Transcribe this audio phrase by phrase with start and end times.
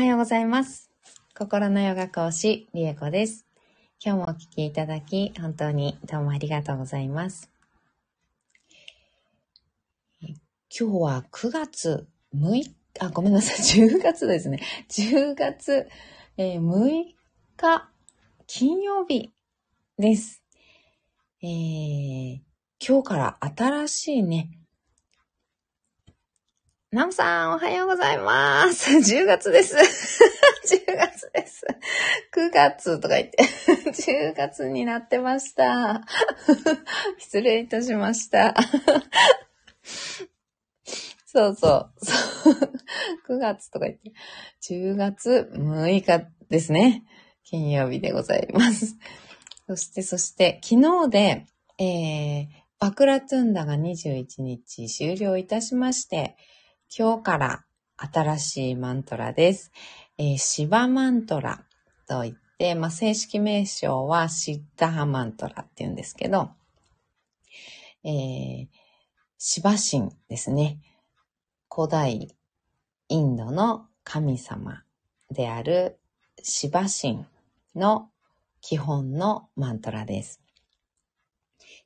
[0.00, 0.90] はようございます。
[1.36, 3.44] 心のヨガ講師、リエコです。
[4.02, 7.50] 今日もお聞きいただき、本当にどうもありがとうございます。
[10.22, 10.32] 今
[10.70, 14.62] 日は9月6日、あ、ごめんなさい、 10月ですね。
[14.88, 15.86] 10月、
[16.38, 17.04] えー6
[17.58, 17.90] 日、
[18.46, 19.34] 金曜日
[19.98, 20.42] です。
[21.42, 22.40] えー
[22.82, 24.59] 今日から新しいね、
[26.92, 28.90] なおさん、おはようございます。
[28.98, 29.76] 10月です。
[30.66, 31.64] 10月です。
[32.34, 33.44] 9月とか言って、
[33.94, 36.04] 10月になってました。
[37.16, 38.56] 失礼いたしました。
[41.26, 42.04] そうそう。
[42.04, 42.54] そう
[43.28, 44.12] 9月とか言って、
[44.60, 47.04] 10月6日ですね。
[47.44, 48.96] 金曜日でございます。
[49.68, 51.46] そして、そして、昨日で、
[51.78, 52.46] えー、
[52.80, 56.36] バクラトゥンダが21日終了いたしまして、
[56.92, 57.64] 今日から
[57.98, 59.70] 新しいマントラです。
[60.18, 61.64] えーシバマントラ
[62.08, 66.50] といって、まあ、正式名称はシッダハマントラって言うんですけど、
[68.02, 68.68] えー、
[69.38, 70.80] シバ神ですね。
[71.72, 72.36] 古代
[73.08, 74.82] インドの神様
[75.30, 76.00] である
[76.42, 77.24] シバ神
[77.76, 78.10] の
[78.60, 80.40] 基本のマントラです。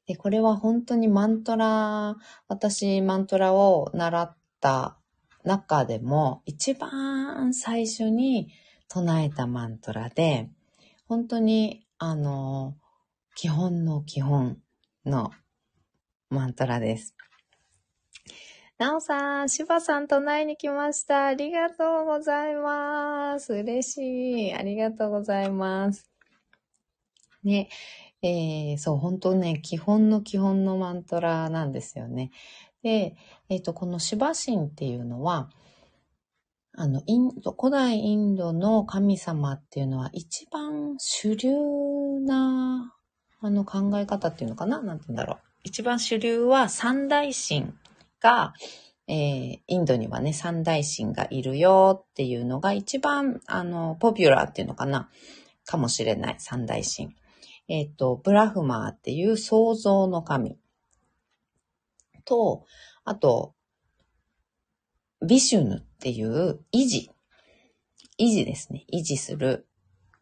[0.07, 2.17] で、これは本当にマントラ、
[2.49, 4.97] 私マントラを習ってた
[5.45, 8.49] 中でも一番最初に
[8.89, 10.49] 唱えたマントラで、
[11.07, 12.75] 本当にあの、
[13.37, 14.57] 基本の基本
[15.05, 15.31] の
[16.31, 17.15] マントラです。
[18.79, 21.27] なおさん、しばさん唱えに来ました。
[21.27, 23.53] ありがとうございます。
[23.53, 24.55] 嬉しい。
[24.55, 26.11] ありがとうございます。
[27.43, 27.69] ね、
[28.23, 32.31] えー、そう、本当ね、基本の基本のマントラなんですよね。
[32.83, 33.17] で、
[33.49, 35.51] えっ、と、このシバ神っていうのは、
[36.77, 41.51] あの、インド、古代インドの神様っていうのは一番主流
[42.27, 42.95] な、
[43.41, 44.83] あの考え方っていうのかな？
[44.83, 45.39] なんて言うんだろう。
[45.65, 47.75] 一番主流は三大神
[48.19, 48.55] が、
[49.07, 55.11] えー、インドにはね、三大神がいるよっていうのが一番、あの、ポピュラーっていうのかな？
[55.67, 56.37] かもしれない。
[56.39, 57.15] 三大神。
[57.69, 60.59] えっ、と、ブラフマーっていう創造の神
[62.25, 62.65] と、
[63.05, 63.55] あと、
[65.27, 67.11] ビシュヌっていう維持。
[68.19, 68.85] 維持ですね。
[68.93, 69.67] 維持する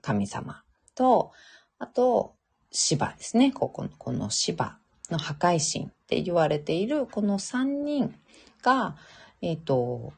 [0.01, 0.63] 神様
[0.95, 1.33] と、
[1.79, 2.35] あと、
[2.71, 3.53] シバですね。
[3.53, 4.79] ここの、このシバ
[5.11, 8.15] の破壊神って言われているこの三人
[8.63, 8.97] が、
[9.41, 10.13] えっ、と、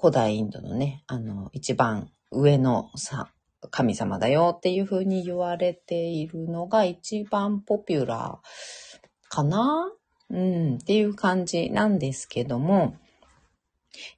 [0.00, 3.32] 古代インドのね、あの、一番上のさ
[3.70, 9.90] 神様だよっていう風に言われているのが一番ポピュラーかな
[10.30, 12.96] うん、っていう感じなんですけども、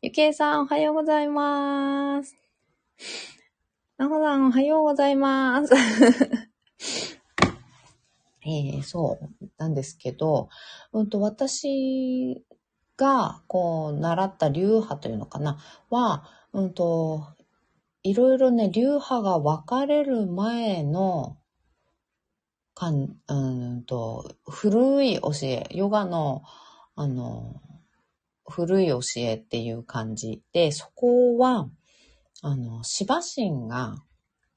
[0.03, 2.37] ゆきえさんおはようございます。
[3.97, 5.75] なほさんおはようございます。
[8.43, 10.49] えー、そうなんですけど、
[10.93, 12.45] うんと私
[12.97, 17.27] がこう習った流派というのかなは、うんと、
[18.03, 21.37] いろいろね、流派が分かれる前の、
[22.75, 26.43] かん、うんと、古い教え、ヨガの、
[26.97, 27.61] あの、
[28.49, 31.69] 古い教えっていう感じで、そこは、
[32.43, 34.03] あの、シバ神が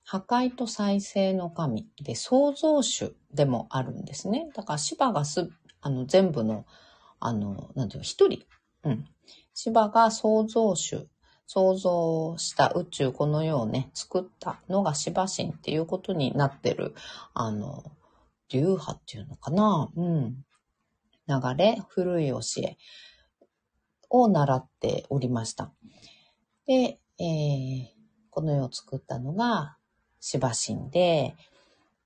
[0.03, 4.49] 破壊と再生の神で創造主でもあるんですね。
[4.55, 5.49] だからシバがす、
[5.81, 6.65] あの、全部の、
[7.19, 8.45] あの、なんていうの、一人。
[8.83, 9.05] うん。
[9.53, 11.07] シバが創造主
[11.47, 16.95] 創造した宇宙、この世をね、作ったのがシバ神っていうことになってる、
[17.33, 17.83] あの、
[18.53, 20.45] 流派っていうのかなうん。
[21.27, 22.77] 流れ、古い教え
[24.09, 25.73] を習っておりました。
[26.67, 27.85] で、えー、
[28.29, 29.77] この世を作ったのが
[30.19, 31.35] シバ神で、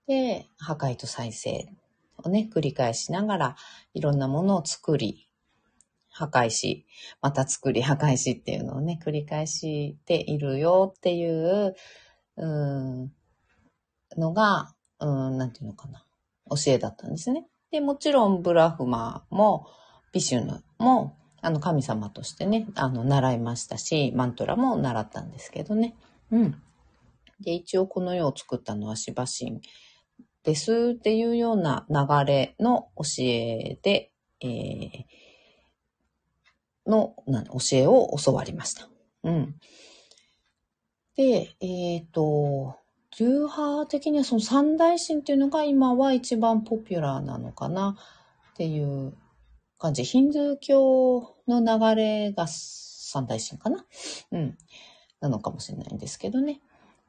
[0.08, 1.68] で、破壊と再生
[2.24, 3.56] をね、繰り返しながら、
[3.94, 5.28] いろんなものを作り、
[6.10, 6.88] 破壊し、
[7.22, 11.76] また作り破壊しっていうのをね、繰り返しているよっていう、
[12.38, 13.12] うん、
[14.18, 16.07] のが、うん、なんていうのかな、
[16.50, 17.46] 教えだったんですね。
[17.72, 19.68] で、もちろんブラフマーも、
[20.14, 25.96] ビシュヌも、あの、神様としてね、あの、習いましたし、マントラも習ったんですけどね。
[26.32, 26.62] うん。
[27.42, 29.62] で、一応この世を作ったのはシバ神
[30.44, 34.12] ですっていうような流れの教えで、
[34.42, 35.04] えー、
[36.90, 38.88] のな教えを教わりました。
[39.24, 39.56] うん。
[41.16, 42.78] で、えっ、と、
[43.20, 47.98] 流派的にはその三大神っていうのが今は一番ポピュラーなのかな
[48.52, 49.14] っていう
[49.80, 50.04] 感じ。
[50.04, 53.86] ヒンズー教の流れが三大神かな？
[54.32, 54.58] うん。
[55.20, 56.62] なのかもしれないんですけどね。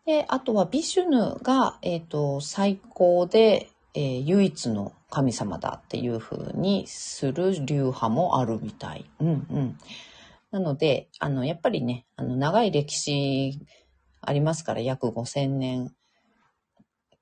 [0.06, 9.04] で、あとはビシュヌが、えっ、と、最高で、えー唯一の神様だっていう風にする流派もあるみたい。
[9.20, 9.78] うんうん。
[10.50, 13.60] なので、あの、やっぱりね、あの、長い歴史
[14.20, 15.94] ありますから、約5000年、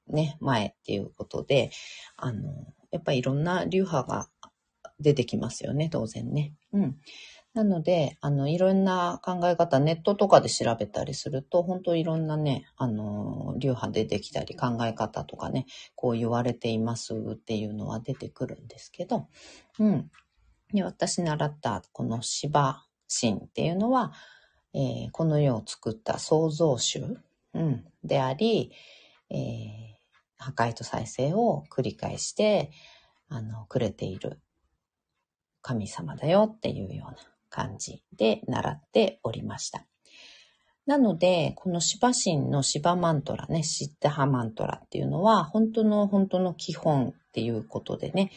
[0.08, 1.70] ね、前っていうことで、
[2.17, 2.53] あの、
[2.91, 4.29] やっぱりいろんな流派が
[5.00, 6.55] 出てきますよね、当然ね。
[6.73, 6.97] うん。
[7.55, 15.64] なので、あの、いろんな考え方、ネットとかで調べたりすると、本当いろんなね、あの、流派出てきたり、考え方とかね、
[15.94, 19.29] こう言われていますっていうのは出てくるんですけど、
[19.79, 20.11] うん。
[20.73, 24.12] で私習ったこの芝神っていうのは、
[24.75, 27.19] えーこの世を作った創造主、
[27.55, 28.73] うん、であり、
[29.31, 29.95] えー
[30.38, 32.70] 破壊と再生を繰り返して、
[33.28, 34.40] あの、くれている
[35.62, 37.16] 神様だよっていうような
[37.50, 39.84] 感じで習っておりました。
[40.86, 48.30] なので、このシバ神のシバマントラね、シッタハマントラっていうのは、本当の本当の基本っていうことでね、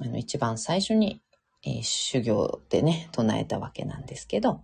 [0.00, 1.22] あの、一番最初に、
[1.64, 4.62] えー修行でね、唱えたわけなんですけど、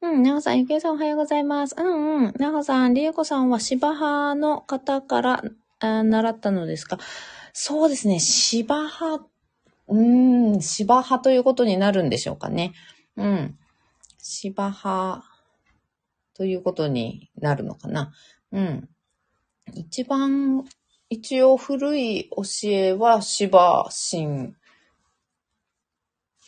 [0.00, 1.74] うん、なほさん、ゆきえさんおはようございます。
[1.76, 2.32] うんうん。
[2.38, 5.42] なほさん、りえこさんは芝派の方から
[5.80, 6.98] あ習ったのですか？
[7.52, 9.26] そうですね、芝派、
[9.88, 12.74] うーん、芝派ということになるんでしょうかね。
[13.16, 13.58] うん。
[14.18, 15.24] 芝派
[16.34, 18.12] ということになるのかな。
[18.52, 18.88] うん。
[19.74, 20.64] 一番、
[21.10, 24.54] 一応古い教えは芝神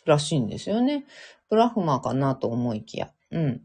[0.05, 1.03] らしいんですよね。
[1.49, 3.11] ブラフマーかなと思いきや。
[3.31, 3.61] うん。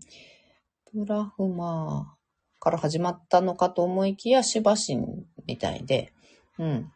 [0.95, 6.13] ブラフマーから始まったのかと思いきや、シバ神みたいで、
[6.59, 6.93] うん。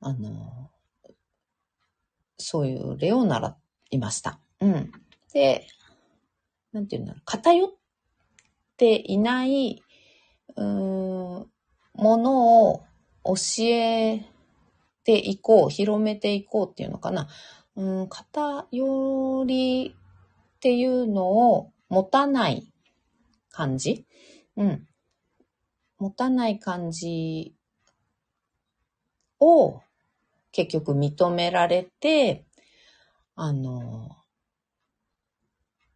[0.00, 0.70] あの、
[2.36, 3.56] そういう例を習
[3.90, 4.38] いました。
[4.60, 4.92] うん。
[5.32, 5.66] で、
[6.72, 7.70] なんていうんだろう、偏っ
[8.76, 9.82] ていない、
[10.56, 11.48] うん、も
[11.94, 12.82] のを
[13.24, 14.26] 教え
[15.04, 17.28] ていこう、広めていこうっていうのかな。
[17.76, 19.96] うん、偏り
[20.62, 22.72] っていうのを持たない
[23.50, 24.06] 感じ？
[24.56, 24.86] うん。
[25.98, 27.56] 持たない感じ
[29.40, 29.80] を
[30.52, 32.44] 結局認められて、
[33.34, 34.16] あの、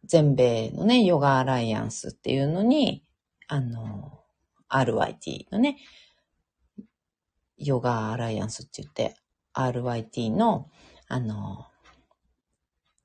[0.03, 3.05] 全米のね、ヨガアライアンスっていうのに、
[3.47, 4.19] あの、
[4.67, 5.77] RYT のね、
[7.57, 9.15] ヨガアライアンスって言って、
[9.53, 10.69] RYT の、
[11.07, 11.66] あの、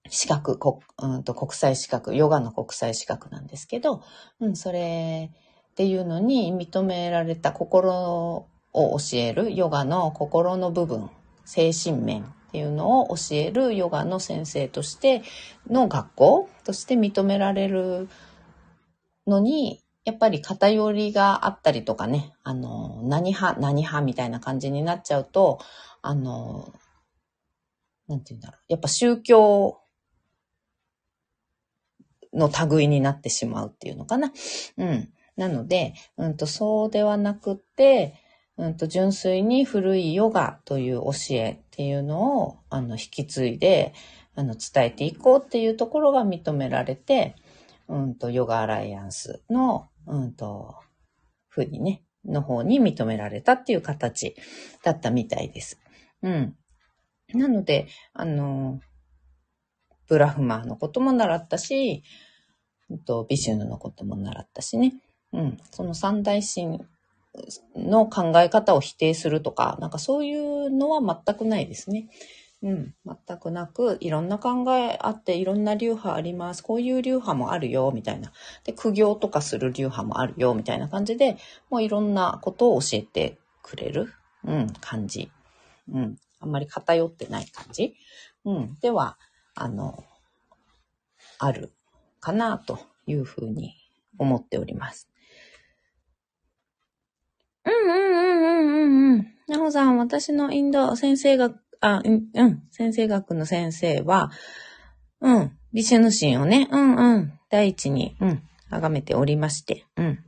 [0.08, 4.02] 資格、こうんと国際資格、ヨガの国際資格なんですけど、
[4.40, 5.30] うん、それ
[5.70, 11.10] っていうのに認められた心を教える、ヨガの心の部分、
[11.44, 15.22] 精神面っていうのを教えるヨガの先生として
[15.68, 18.08] の学校として認められる
[19.26, 25.60] のに、やっぱり偏りがあったりとかね、あの、何派、何派みたいな感じになっちゃうと、
[26.02, 26.72] あの、
[28.08, 28.60] なんて言うんだろう。
[28.68, 29.81] やっぱ宗教
[32.32, 34.32] の類になってしまうっていうのかな。
[34.78, 35.08] うん。
[35.36, 38.14] なので、うんと、そうではなくて、
[38.58, 43.94] うんと、純粋に古いヨガという教えっていうのを、あの、引き継いで、
[44.34, 47.36] あの、伝えていこうっていうところが認められて、
[47.88, 50.76] うんと、ヨガアライアンスの、うんと、
[51.48, 54.36] ふうにね、の方に認められたっていう形
[54.82, 55.80] だったみたいです。
[56.22, 56.56] うん。
[57.34, 58.80] なので、あの、
[60.12, 62.02] ブラフマーのことも習ったし、
[63.06, 64.92] とビシュヌのことも習ったしね。
[65.32, 65.58] うん。
[65.70, 66.80] その三大神
[67.74, 72.10] の考え方を否定するとか、なんかそういうのは全くないですね。
[72.62, 72.94] うん。
[73.06, 76.62] 全くなく、いろんな考えあって、いろんな流派あります。
[76.62, 78.32] こういう流派もあるよ、みたいな。
[78.64, 81.38] で、苦行とかする流派もあるよ、みたいな感じで、
[81.70, 84.12] もういろんなことを教えてくれる、
[84.44, 85.30] うん、感じ。
[85.90, 86.16] うん。
[86.38, 87.94] あんまり偏ってない感じ。
[88.44, 88.76] うん。
[88.82, 89.16] では、
[89.54, 90.04] あの、
[91.38, 91.72] ある
[92.20, 93.74] かなというふうに
[94.18, 95.08] 思っております。
[97.64, 99.34] うんうんうんうんうんうん。
[99.48, 104.30] なほさん、私のインド先生学、あ、うん、うん、先生学の先生は、
[105.20, 110.18] うん、ビシュヌ神をね、うんうん、第一に、うん、崇めておりまして、うん。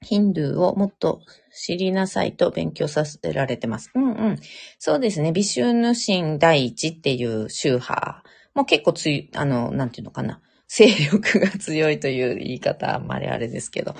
[0.00, 1.22] ヒンドゥーをもっと
[1.52, 3.90] 知りなさいと勉強させられてます。
[3.94, 4.38] うんうん。
[4.78, 5.32] そうですね。
[5.32, 8.22] ビシュヌ神第一っていう宗派
[8.58, 10.40] も結構つい、あの、なんていうのかな。
[10.68, 13.94] 勢力が強いという言い方、あんまりあれですけど。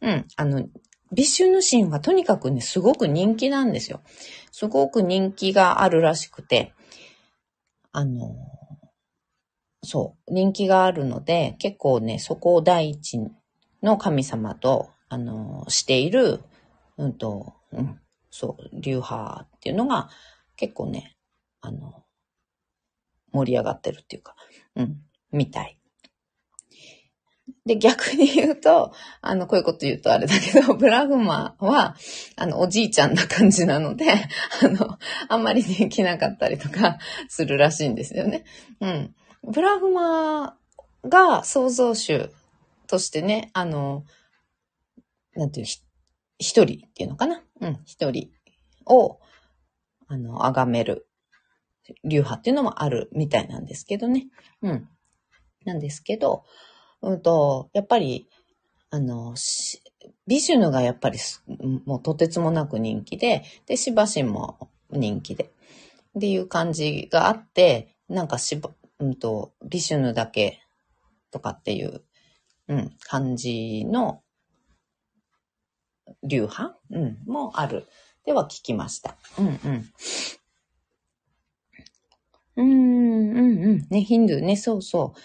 [0.00, 0.26] うん。
[0.36, 0.68] あの、
[1.12, 4.02] ビシュヌ神はとにかくね、すごく人気なんですよ。
[4.52, 6.72] すごく人気があるらしくて。
[7.92, 8.36] あの、
[9.82, 13.20] そう、人気があるので、結構ね、そこを第一
[13.82, 16.40] の神様と、あの、している、
[16.96, 20.08] うんと、うん、そう、流派っていうのが
[20.56, 21.16] 結構ね、
[21.60, 22.03] あの、
[23.34, 24.34] 盛り上がってるっていうか、
[24.76, 25.00] うん、
[25.32, 25.78] みたい。
[27.66, 31.96] で、逆に言うと、あの、こういうこと言うとあれだけど、 ブラグマは、
[32.36, 34.06] あの、おじいちゃんな感じなので、
[34.62, 34.98] あの、
[35.28, 36.98] あんまり人気なかったりとか
[37.28, 38.44] するらしいんですよね。
[38.80, 39.14] うん。
[39.42, 40.58] ブラグマ
[41.04, 42.30] が創造主
[42.86, 44.04] としてね、あの、
[45.34, 47.42] なんていう、一人っていうのかな？
[47.60, 48.30] うん、一人
[48.86, 49.20] を、
[50.06, 51.08] あの、崇める
[52.04, 54.28] 流派っていうのもあるみたいなんですけどね。
[54.62, 54.88] うん。
[55.64, 56.44] なんですけど、
[57.02, 58.28] うんと、やっぱり、
[58.90, 59.34] あの、
[60.26, 61.18] ビシュヌがやっぱり
[61.84, 65.44] もうとてつもなく人気で、で、シバシンも人気で、
[66.16, 70.60] っていう感じがあって、なんかしば、うんと、ビシュヌだけ
[71.30, 72.02] とかっていう、
[72.68, 74.22] うん、感じの
[76.22, 76.78] 流派？
[76.90, 77.86] うん、もある。
[78.24, 79.16] では聞きました。
[79.38, 79.90] うんうん。
[82.56, 83.86] うん、うん、うん。
[83.90, 85.20] ね、ヒンドゥーね、そうそう。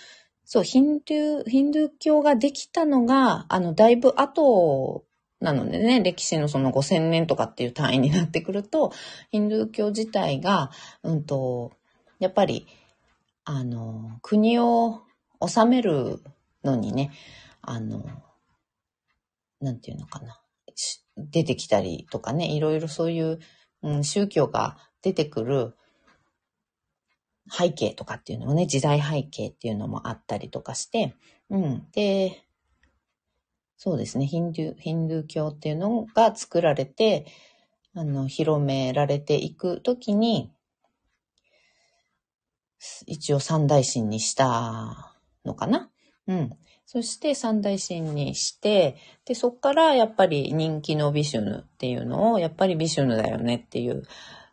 [0.45, 5.05] そう、ヒンドゥー、ヒンドゥー教ができたのが、あの、だいぶ後
[5.39, 8.91] なのでね、歴史のその5000年とかっていう単位になってくると、
[9.31, 10.71] ヒンドゥー教自体が、
[11.03, 11.73] うんと、
[12.19, 12.67] やっぱり、
[13.45, 15.01] あの、国を
[15.45, 16.21] 治める
[16.63, 17.11] のにね、
[17.61, 18.05] あの、
[19.61, 20.39] なんていうのかな。
[21.17, 23.39] 出てきたりとかね、いろいろそういう、
[23.83, 25.75] うん、宗教が出てくる
[27.51, 31.15] 背景とかっていうのもね、時代背景っていうのもあったりとかして、
[31.49, 31.87] うん。
[31.91, 32.43] で、
[33.77, 37.25] そうですね、ヒンドゥー、ヒンドゥー教っていうのが作られて、
[37.95, 40.51] あの、広められていくときに、
[43.07, 45.13] 一応三大神にした
[45.43, 45.89] のかな？
[46.27, 46.51] うん。
[46.85, 54.03] そして三大神にして、で、そっからやっぱり人気のビシュヌっていうのを、やっぱりビシュヌだよねっていう、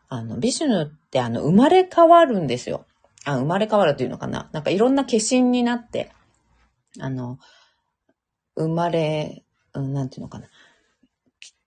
[0.09, 2.86] あの、ビシュヌってあの、生まれ変わるんですよ。
[3.27, 4.49] あ、生まれ変わるっていうのかな？
[4.53, 6.11] なんかいろんな化身になって、
[6.99, 7.39] あの、
[8.57, 9.43] 生まれ、
[9.75, 10.47] うん、なんていうのかな？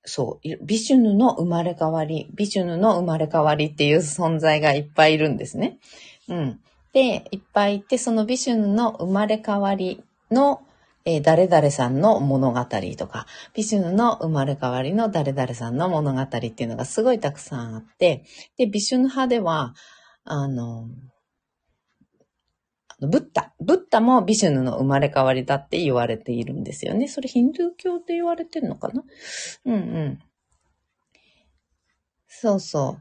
[0.06, 5.78] そう、ビシュヌの生まれ変わり、ビシュヌの生まれ変わりっていう存在がいっぱいいるんですね。
[6.28, 6.60] うん。
[6.94, 10.02] で、いっぱいいて、そのビシュヌの生まれ変わり
[10.32, 10.62] の、
[11.06, 18.24] えー、誰々さんの物語とか、ビシュヌの生まれ変わりの誰々さんの物語っていうのがすごいたくさんあって、
[18.58, 19.76] で、ビシュヌ派では、
[20.24, 20.88] あの、
[23.02, 23.54] ブッダ。
[23.60, 27.08] ブッダもビシュヌの生まれ変わりだって言われているんですよね。
[27.08, 29.04] それヒンドゥー教って言われてるのかな？
[29.66, 30.20] うんうん。
[32.28, 32.98] そうそ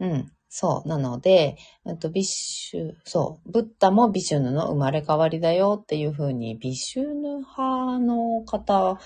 [0.00, 0.04] う。
[0.04, 0.32] うん。
[0.48, 0.88] そう。
[0.88, 3.50] なので、えっと、ビッシュ、そう。
[3.50, 8.98] ブッダもビシュヌの生まれ変わりだよっていうふうに、ビシュヌ派の方、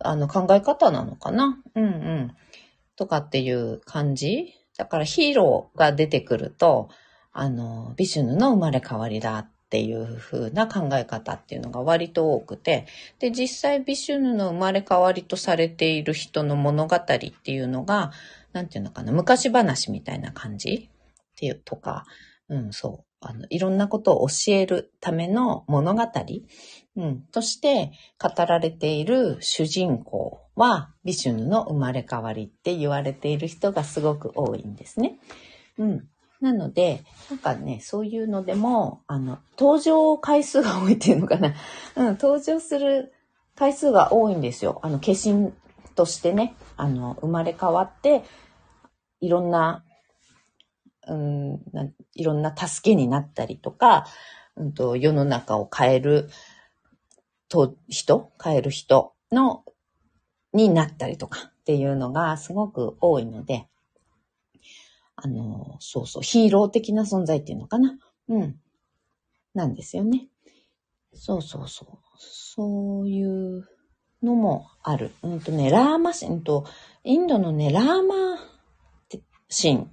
[0.00, 1.62] あの、考え方なのかな？
[1.74, 2.36] うんうん。
[2.96, 4.54] とかっていう感じ？
[4.76, 6.88] だからヒーローが出てくると、
[7.32, 12.86] あの、ビシュヌの生まれ変わりだっていう風な考え方っていうのが割と多くて、
[13.18, 18.12] で、実際ビシュヌの生まれ変わりとされている人の物語っていうのが、
[18.52, 22.04] なんていうのかな、昔話みたいな感じっていうとか、
[22.48, 23.13] うん、そう。
[23.26, 26.02] あの、いろんなことを教えるための物語、
[26.96, 35.18] うん、として語られている主人公は、ビシュヌの生まれ変わりって言われている人がすごく多いんですね。
[35.78, 36.08] うん。
[36.40, 41.54] なので、なんかね、そういうのでも、あの、登場回数が多いっていうのかな。
[41.96, 43.14] うん、登場する
[43.56, 44.78] 回数が多いんですよ。
[44.82, 45.52] あの、化身
[45.94, 48.24] としてね、あの、生まれ変わって、
[49.20, 49.84] いろんな、
[51.08, 51.60] うん、
[52.14, 54.06] いろんな助けになったりとか、
[54.56, 56.30] うんと、世の中を変える
[57.48, 59.64] と人、変える人の、
[60.52, 63.68] になったりとかっていうのがすごく多いので、
[65.16, 67.98] あの、そうそう、ヒーロー的な存在っていうのかな？
[68.28, 68.60] うん。
[69.54, 70.28] なんですよね。
[71.12, 71.98] そうそうそう。
[72.18, 73.68] そういう
[74.22, 75.12] のもある。
[75.22, 76.66] うんとね、ラーマ神と、
[77.04, 78.38] インドのね、ラーマ
[79.48, 79.88] 神。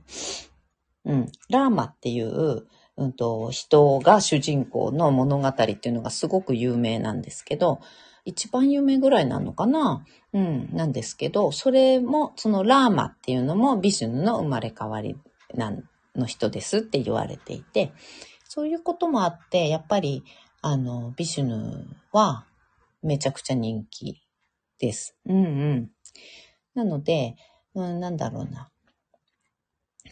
[1.05, 1.31] うん。
[1.49, 2.65] ラーマっていう、
[2.97, 7.79] うんと、人が主人公の物語っていうのがすごく有名なんですけど、
[8.25, 10.05] 一番有名ぐらいなのかな？
[10.33, 15.17] うん、なんですけど、それも、そのラーマっていうのもビシュヌの生まれ変わり
[16.15, 17.91] の人ですって言われていて、
[18.47, 20.23] そういうこともあって、やっぱり、
[20.61, 22.45] あの、ビシュヌは
[23.01, 24.21] めちゃくちゃ人気
[24.77, 25.15] です。
[25.25, 25.89] うんうん。
[26.75, 27.35] なので、
[27.73, 28.70] うん、なんだろうな。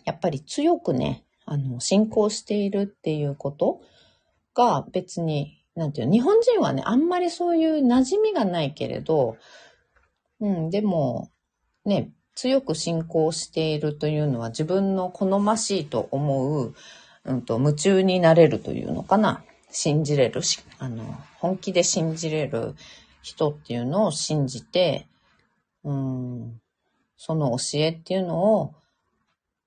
[0.10, 3.80] やっぱり強くね、あの、信仰しているっていうこと
[4.56, 9.38] が別に、なんていう日本人はね、あんまりそういう馴染みがないけれど、
[10.40, 11.30] うん、でも、
[11.86, 16.74] ね、強く信仰しているというのは自分の好ましいと思う、
[17.26, 19.44] うんと、夢中になれるというのかな。
[19.72, 21.04] 信じれるし、あの、
[21.38, 22.74] 本気で信じれる
[23.22, 25.08] 人っていうのを信じて、
[25.84, 26.60] うん、
[27.16, 28.74] その教えっていうのを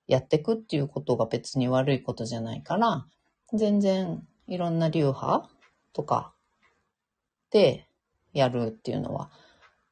[0.07, 3.05] やっていくっていうことが別に悪いことじゃないから、
[3.53, 5.49] 全然いろんな流派
[5.93, 6.33] とか
[7.51, 7.87] で
[8.33, 9.29] やるっていうのは、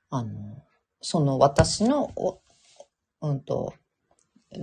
[0.09, 0.63] あの、
[1.01, 2.11] その私の、
[3.21, 3.73] うんと、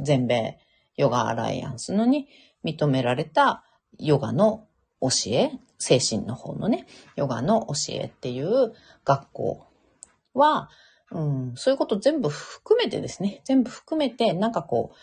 [0.02, 0.58] 全米
[0.96, 2.28] ヨガアライアンスのに
[2.64, 3.64] 認められた
[3.98, 4.66] ヨガの
[5.00, 6.86] 教え、精神の方のね、
[7.16, 8.74] ヨガの教えっていう
[9.04, 9.66] 学校
[10.34, 10.68] は、
[11.10, 14.96] うん、そういうこと全部含めてですね、全部含めて、なんかこう、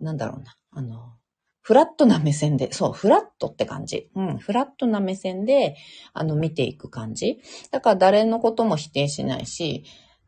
[0.00, 1.14] なんだろうな、あの、
[1.60, 4.10] フラットな目線で、そう、フラットって感じ。
[4.16, 5.76] うん、フラットな目線で、
[6.12, 7.40] あの、見ていく感じ。
[7.70, 9.84] だから誰のことも否定しないし、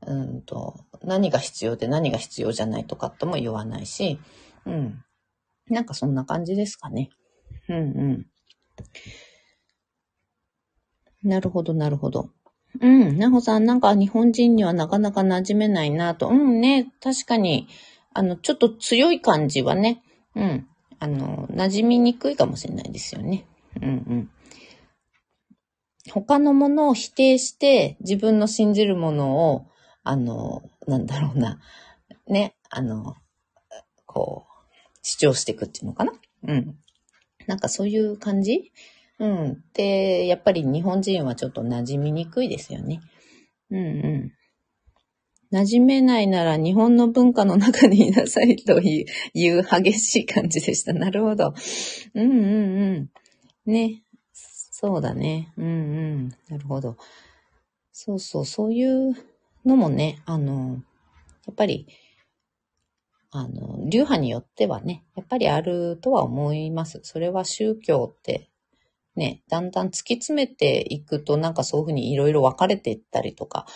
[0.07, 4.21] うんと、何が必要で何が必要じゃないとかとも言わないし、
[4.65, 5.03] うん。
[5.69, 7.11] なんかそんな感じですかね。
[7.69, 7.81] うんう
[8.13, 8.27] ん。
[11.25, 12.31] なるほど、なるほど。
[12.81, 16.29] うん、なほさん、なんか日本人にはなかなか馴染めないなと。
[16.29, 17.69] うんね、確かに、
[18.15, 20.03] あの、ちょっと強い感じはね、
[20.35, 20.67] うん、
[21.01, 23.47] あの、馴染みにくいかもしれないですよね。
[23.83, 24.31] うんうん。
[26.11, 29.67] 他のものを否定して自分の信じるものを、
[30.03, 31.59] あの、なんだろうな、
[32.29, 33.17] ね、あの、
[34.07, 36.13] こう、主張していくっていうのかな
[36.45, 36.77] うん。
[37.47, 38.73] なんかそういう感じ
[39.19, 39.65] うん。
[39.75, 43.01] で、やっぱり日本人はちょっと馴染みにくいですよね。
[43.71, 44.33] うんうん。
[45.55, 50.93] 馴染めないなら日本の文化の中にいなさいという激しい感じでした。
[50.93, 51.55] なるほど。
[52.15, 53.73] うんうんうん。
[53.73, 54.03] ね。
[54.33, 55.53] そうだね。
[55.57, 56.29] うんうん。
[56.49, 56.97] なるほど。
[57.93, 59.15] そうそう、そういう
[59.65, 60.83] のもね、あの、
[61.47, 61.87] やっぱり、
[63.31, 66.99] あの、流派によってはね、やっぱりあるとは思います。
[67.05, 68.51] それは宗教って
[69.15, 73.67] ね、だんだん突き詰めていくとなんかそういうふうにいろいろ分かれていったりとか、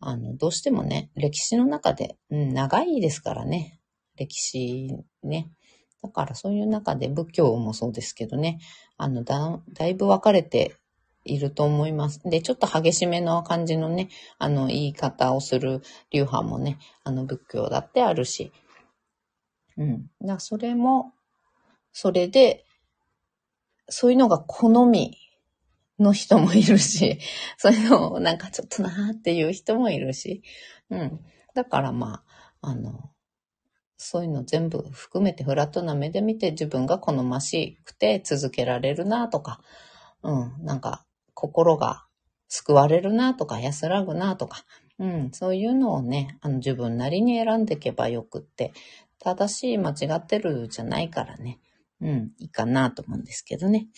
[0.00, 3.80] あの、どうしてもね、歴史の中で、うん、長いですからね、
[4.16, 5.50] 歴史ね。
[6.02, 8.60] だからそういう中で仏教もそうですけどね、
[8.96, 10.74] あの、だ、だいぶ分かれて
[11.24, 12.20] いると思います。
[12.24, 14.08] で、ちょっと激しめの感じのね、
[14.38, 18.52] あの、言い方をする流派もね、あの、仏教だってあるし、
[19.76, 20.10] うん。
[20.22, 21.12] だそれも、
[21.92, 22.64] それで、
[23.88, 25.18] そういうのが好み
[26.00, 27.18] の人もいるし、
[27.56, 30.42] そういうのをなんかちょっとなーっていう人もいるし、
[30.90, 31.20] うん。
[31.54, 32.24] だからま
[32.60, 33.10] あ、あの、
[33.96, 39.60] そういうの全部含めてフラットな目で見て自分が好ましくて続けられるなとか、
[40.22, 42.06] うん、なんか心が
[42.48, 44.64] 救われるなとか安らぐなとか、
[44.98, 48.72] うん、そういうのをね、あの自分なりに選んでいけばよくって、
[49.18, 51.60] 正しい間違ってるじゃないからね。
[52.00, 53.88] うん、いいかなと思うんですけどね。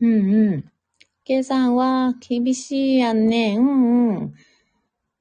[0.00, 0.64] うんうん。
[1.24, 3.56] 計算は厳しいやんね。
[3.58, 4.34] うんうん。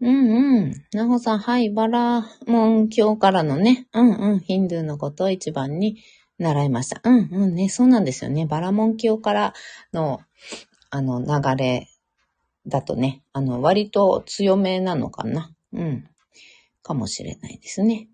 [0.02, 0.74] うんうん。
[0.94, 5.98] なほさん、はい、バラモン教からのね、うんうん、ヒンドゥーのことを一番に
[6.38, 7.02] 習いました。
[7.04, 8.46] うんうんね、そうなんですよね。
[8.46, 9.54] バラモン教から
[9.94, 10.22] の、
[10.90, 11.90] あの、流れ
[12.66, 15.52] だとね、あの、割と強めなのかな。
[15.74, 16.10] うん。
[16.82, 18.08] かもしれないですね。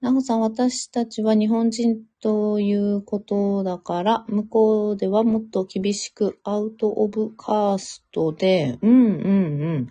[0.00, 9.88] なほさん、私たちは日本人ということだから、向こうではもっと厳しくアウトオブカーストで、うんうんうん。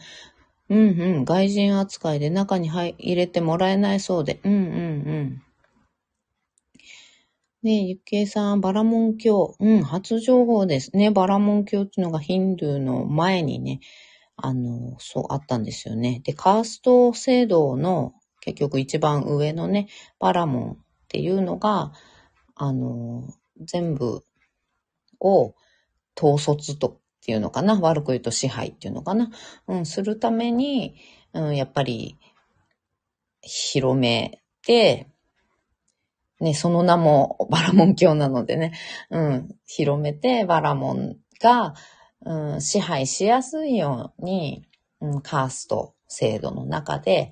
[0.69, 1.25] うんうん。
[1.25, 5.41] 外人扱いで中に入れてもらえないそうで、うんうんうん。
[7.63, 9.55] ねえ、ゆっけいさん、バラモン教。
[9.59, 11.11] うん、初情報ですね。
[11.11, 13.79] バラモン教っていうのがヒンドゥーの前にね、
[14.35, 16.21] あの、そう、あったんですよね。
[16.23, 19.87] で、カースト制度の結局一番上のね、
[20.19, 21.93] パラモンっていうのが、
[22.58, 23.24] あの、
[23.60, 24.24] 全部
[25.20, 25.56] を
[26.20, 29.30] 統率とっていうのかな悪く言うと支配っていうのかな
[29.67, 30.96] うん、するために、
[31.34, 32.17] うん、やっぱり、
[33.41, 35.08] 広めて、
[36.39, 38.74] ね、その名もバラモン教なのでね、
[39.10, 41.74] うん、広めてバラモンが、
[42.26, 44.67] うん、支配しやすいように、
[45.02, 47.32] うん、カースト制度の中で、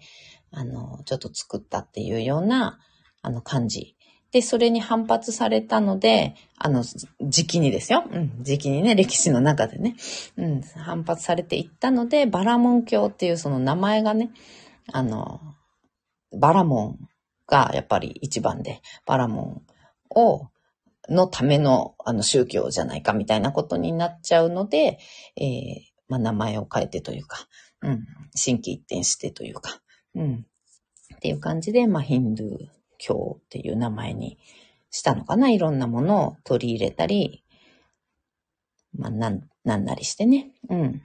[0.52, 2.80] あの、ちょっと作ったっていうような、
[3.22, 3.94] あの、感じ。
[4.36, 6.84] で、それに反発されたので、あの、
[7.21, 8.04] 時期にですよ。
[8.12, 9.95] うん、時期にね、歴史の中でね。
[10.36, 14.32] うん、反発されていったので、バラモン教っていうその名前がね、
[14.91, 15.39] あの、
[16.38, 17.00] バラモン
[17.48, 19.62] がやっぱり一番で、バラモン
[20.10, 20.50] を、
[21.08, 25.00] のための、あの、宗教じゃないかみたいなことになっちゃうので、
[25.38, 27.48] えー、まあ、名前を変えてというか、
[27.84, 29.80] うん、新規一転してというか、
[30.13, 30.45] うん、
[31.15, 34.38] っていう感じで、まあ、ヒンドゥー教っていう名前に
[34.89, 35.49] したのかな。
[35.49, 37.43] いろんなものを取り入れたり、
[38.97, 40.51] まあ、なん、なんなりしてね。
[40.69, 41.01] うん。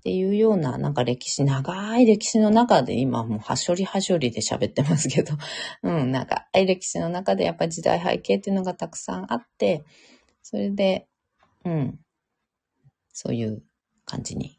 [0.00, 5.34] っていうような、なんか歴史、長い歴史の中で今もうはしょりはしょりで喋ってますけど、
[5.84, 9.84] うん、なんか、歴史の中でやっぱり時代背景っていうのがたくさんあって、
[10.42, 11.06] それで、
[11.64, 12.00] うん、
[13.12, 13.62] そういう
[14.06, 14.58] 感じに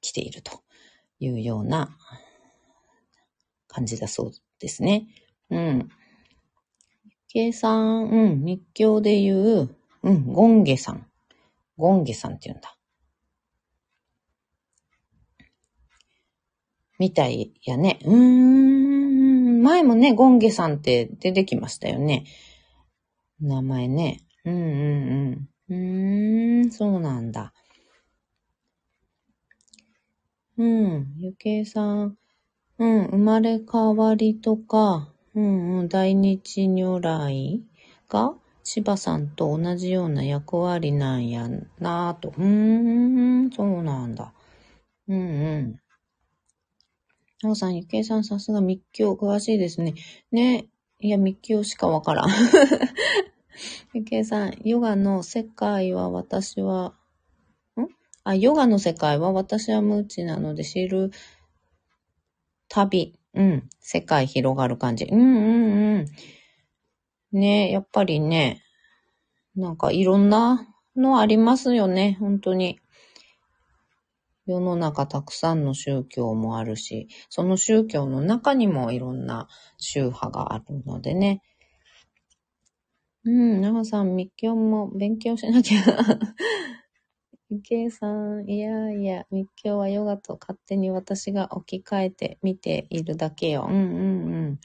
[0.00, 0.64] 来ていると
[1.20, 1.96] いうような
[3.68, 5.06] 感じだそうですね。
[5.50, 5.88] うん。
[7.28, 11.06] 計算、うん、日教で言う、うん、ゴンゲさん。
[11.76, 12.76] ゴンゲさんって言うんだ。
[16.98, 17.98] みたいやね。
[18.04, 19.62] うーん。
[19.62, 22.24] 前もね、ゴンゲさんって出てきましたよね。
[23.40, 24.20] 名前ね。
[24.44, 26.62] うんうんうん。
[26.62, 27.52] うーん、そうなんだ。
[30.58, 32.18] うん、ゆけいさん。
[32.78, 37.62] うん、生まれ変わりとか、うんうん、大日如来
[38.08, 42.30] が芝さんと同じような役割なんやなぁと。
[42.36, 44.32] うーん、そうなんだ。
[45.08, 45.22] うんう
[45.62, 45.80] ん。
[47.42, 49.94] なおさん、ゆけいさん、さすが密教詳しいですね。
[50.30, 50.68] ね。
[50.98, 52.30] いや、密教しかわからん。
[53.94, 56.94] ゆけいさん、ヨガの世界は私は、
[57.76, 57.86] ん？
[58.24, 61.12] あ、ヨガの世界は私は無知なので知る
[62.68, 63.19] 旅。
[63.34, 63.68] うん。
[63.80, 65.04] 世界広がる感じ。
[65.04, 65.98] うんうんう
[67.34, 67.38] ん。
[67.38, 68.62] ねやっぱりね、
[69.56, 70.66] なんかいろんな
[70.96, 72.16] のありますよね。
[72.20, 72.80] 本当に。
[74.46, 81.42] 世の中たくさんの宗教もあるし、その宗教の中にもいろんな宗派があるのでね。
[83.24, 85.80] うん、長さん、密教も勉強しなきゃ。
[87.50, 93.66] ゆけいさん、いやいや、密教はヨガと勝手に私が置き換えて見ているだけよ。
[93.68, 94.60] うんうんうん。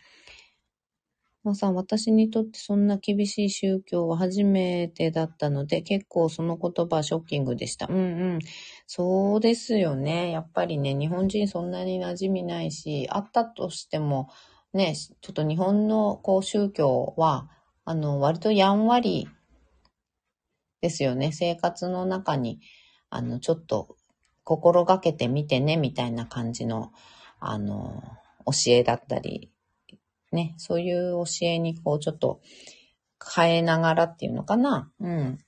[1.44, 7.88] まあさん、私にとってそんな厳しい宗教は初めてだったので、結構その言葉ショッキングでした。
[7.90, 8.00] うんう
[8.38, 8.40] ん。
[8.86, 10.30] そうですよね。
[10.30, 14.30] やっぱりね、日本人そんなに馴染みないし、あったとしても、
[14.74, 17.50] ね、ちょっと日本のこう宗教は、
[17.84, 19.28] あの、割とやんわり
[20.86, 21.32] ですよね。
[21.32, 22.60] 生活の中に、
[23.10, 23.98] あの、ちょっと
[24.44, 26.92] 心がけてみてね、みたいな感じの、
[27.40, 28.04] あの、
[28.46, 29.52] 教えだったり
[30.32, 32.42] ね、そういう教えにこうちょっと
[33.36, 34.92] 変えながらっていうのかな。
[35.00, 35.40] うん。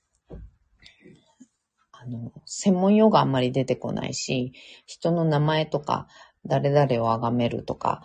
[1.92, 4.52] あの、専門用があんまり出てこないし、
[4.86, 6.08] 人の名前とか、
[6.46, 8.02] 誰々を崇めるとか、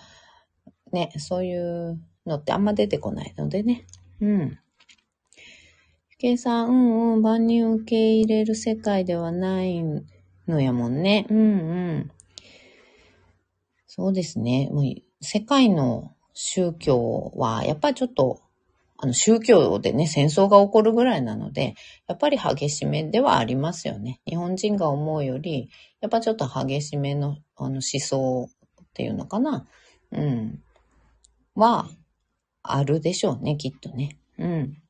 [0.91, 3.87] ね、そういうのってあんま出てこないのでね。
[4.21, 4.59] うん。
[6.23, 9.83] 計算、うんうん、万人受け入れる世界ではない
[10.47, 11.27] のやもんね。
[11.29, 11.41] うんう
[11.97, 12.11] ん。
[13.87, 14.69] そうですね。
[14.71, 14.85] もう
[15.19, 18.39] 世界の宗教は、やっぱりちょっと、
[18.97, 21.75] あの、宗教でね、戦争が起こるぐらいなので、
[22.07, 24.21] やっぱり激しめではありますよね。
[24.25, 28.49] 日本人が思うより、やっぱちょっと激しめの、あの、思想
[28.81, 29.67] っていうのかな。
[30.13, 30.63] うん。
[31.53, 31.89] は、
[32.61, 34.17] あるでしょうね、きっとね。
[34.39, 34.82] うん。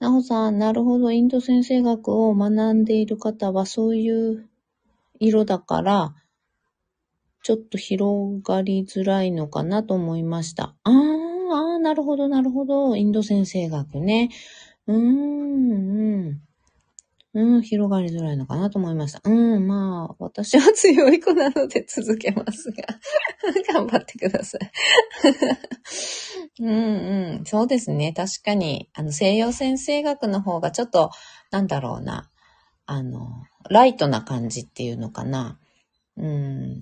[0.00, 4.48] なおさん、なるほど、インド先生学を学んでいる方は、そういう
[5.18, 6.14] 色だから、
[7.42, 10.74] ちょっと広がりづらいのかなと思いました。
[10.84, 12.96] あー、あーなるほど、なるほど。
[12.96, 14.30] インド先生学ね。
[14.86, 16.40] うーん、うん。
[17.32, 19.20] うん、広がりづらいのかなと思いました。
[19.24, 22.82] うん、まあ、私は強い子なので続けますが。
[23.72, 24.70] 頑張ってください。
[26.60, 28.12] うんうん、そうですね。
[28.12, 31.10] 確かに、あの、西洋先生学の方がちょっと、
[31.52, 32.30] なんだろうな、
[32.86, 35.60] あの、ライトな感じっていうのかな。
[36.16, 36.80] うん、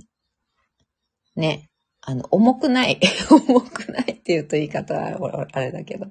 [1.36, 1.68] ね、
[2.00, 2.98] あの、重くない。
[3.30, 6.06] 重くないって言うと言い方はあれだけど。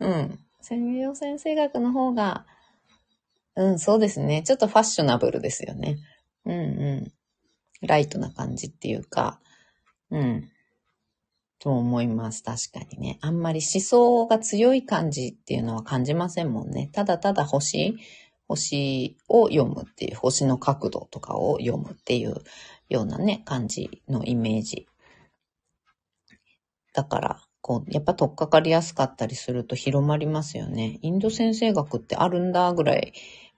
[0.00, 0.38] うん。
[0.62, 2.46] 専業先生学の方が、
[3.56, 4.42] うん、そうですね。
[4.42, 5.98] ちょっとファッショナブルですよね。
[6.44, 6.56] うんう
[7.06, 7.12] ん。
[7.86, 9.40] ライトな感じっていうか、
[10.10, 10.50] うん。
[11.58, 12.42] と思います。
[12.42, 13.18] 確かにね。
[13.22, 16.90] あんまり思想が強い感じっていうのは感じませんもんね。
[16.92, 17.96] ただただ星、
[18.46, 22.36] 星を読むっていう、星の角度とかを読むっていう
[22.88, 24.86] ようなね、感じのイメージ。
[26.92, 30.98] だから、こう、やっぱ取っかかりやすかったりすると広まりますよね。
[31.02, 33.12] インド先生学ってあるんだぐらい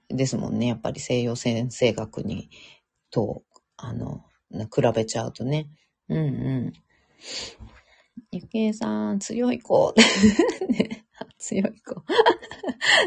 [0.09, 0.67] ですもんね。
[0.67, 2.49] やっぱり西洋先生学に、
[3.11, 3.43] と、
[3.77, 5.69] あの、比べちゃうとね。
[6.09, 6.21] うんう
[6.71, 6.73] ん。
[8.31, 9.93] ゆきえさん、強い子。
[10.67, 11.05] ね、
[11.37, 12.03] 強い子。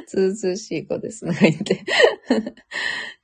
[0.09, 1.27] ずうずうしい子です。
[1.27, 1.85] とか言って。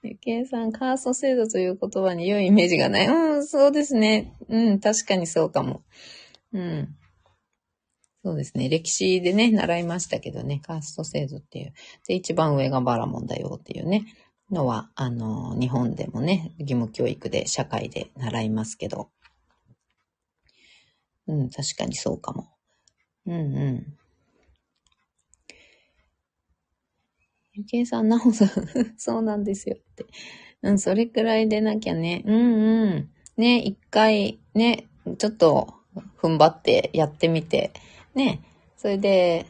[0.03, 3.07] ゆきえさん、カースト制度という言葉に良いイメージがない。
[3.07, 4.35] うん、そうですね。
[4.49, 5.83] うん、確かにそうかも。
[6.53, 6.98] うん。
[8.29, 8.69] そうですね。
[8.69, 11.73] 歴史でね、習いましたけどね、カースト制度っていう。
[12.07, 14.05] で、一番上がバラモンだよっていうね、
[14.51, 19.09] のは、あの、日本でもね、義務教育で、社会で習いますけど。
[21.27, 22.51] うん、確かにそうかも。
[23.25, 23.37] うんう
[23.71, 23.97] ん。
[27.55, 28.49] ゆきえさん、なおさん、
[28.99, 30.05] そうなんですよって。
[30.61, 32.23] うん、それくらいでなきゃね。
[32.27, 33.11] うんうん。
[33.39, 34.87] ね、一回、ね、
[35.17, 35.79] ちょっと、
[36.21, 37.73] 踏ん張ってやってみて、
[38.15, 38.43] ね、
[38.77, 39.47] それで、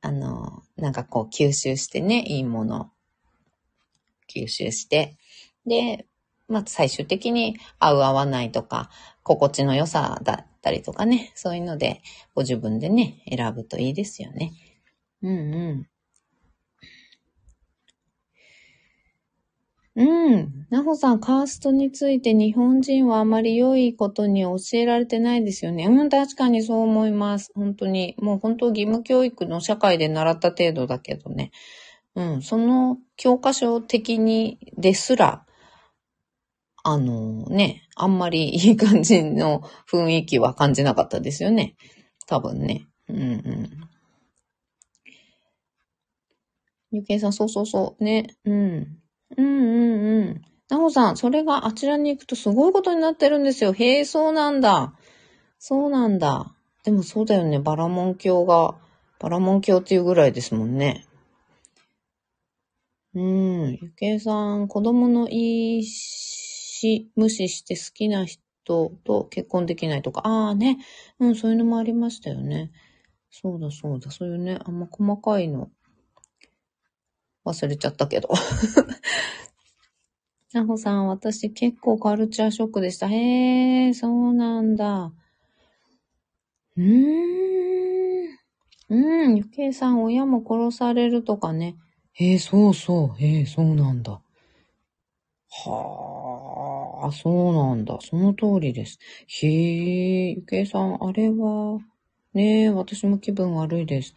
[0.00, 2.90] あの、なんかこう吸収してね、いいもの、
[4.28, 5.16] 吸収して、
[5.66, 6.06] で、
[6.48, 8.90] まあ最終的に合う合わないとか、
[9.22, 12.02] 心地の良さだったりとかね、そういうので、
[12.34, 14.52] ご自分でね、選ぶといいですよね。
[15.22, 15.86] うんうん。
[19.98, 20.66] うん。
[20.70, 25.86] なほさん、カーストについて日本人はあまり良いことに教えられてないですよね。
[25.86, 27.50] うん、確かにそう思います。
[27.56, 28.14] 本当に。
[28.20, 31.50] もう本当義務教育の社会で習った程度だけどね。
[32.14, 35.44] うん、その教科書的にですら、
[36.84, 41.76] あのね、あんまりいい感じの雰囲気は感じなかったですよね。
[42.28, 42.86] 多分ね。
[43.08, 43.70] うんうん。
[46.92, 48.04] ゆけいさん、そうそうそう。
[48.04, 48.36] ね。
[48.44, 48.98] うん。
[49.36, 50.42] うんうんうん。
[50.68, 53.72] なほさん、それがあちらに行くとすごいことになってるんですよ。
[53.72, 54.94] へえ、そうなんだ。
[55.58, 56.54] そうなんだ。
[56.84, 57.58] でもそうだよね。
[57.58, 58.76] バラモン教が、
[59.18, 61.06] バラモン教っていうぐらいですもんね。
[63.14, 63.78] うん。
[63.82, 65.82] ゆけいさん、子供の意
[66.82, 68.40] 思無視して好きな人
[69.04, 70.22] と結婚できないとか。
[70.26, 70.78] ああね。
[71.18, 72.70] うん、そういうのもありましたよね。
[73.30, 74.10] そうだそうだ。
[74.10, 75.70] そういうね、あんま細かいの
[77.48, 78.28] 忘れちゃったけど。
[80.52, 83.08] なほさん、私結構カルチャーショックでした。
[83.08, 85.12] へえ、そうなんだ。
[86.76, 87.28] うーん。
[88.90, 91.76] うん、ゆけいさん、親も殺されるとかね。
[92.14, 93.22] へえ、そうそう。
[93.22, 94.20] へえ、そうなんだ。
[95.50, 97.98] はあ、そうなんだ。
[98.00, 98.98] その通りです。
[99.26, 101.78] へえ、ゆけいさん、あれは、
[102.32, 104.14] ねえ、私も気分悪いです。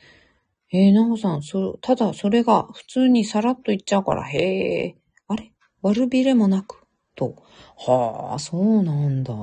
[0.73, 4.95] えー、なほさん、そ、ただそれが普通にさらっと言っちゃうから、へえ、
[5.27, 5.51] あれ？
[5.81, 7.35] 悪びれもなく、と。
[7.77, 9.33] はあ、そうなんだ。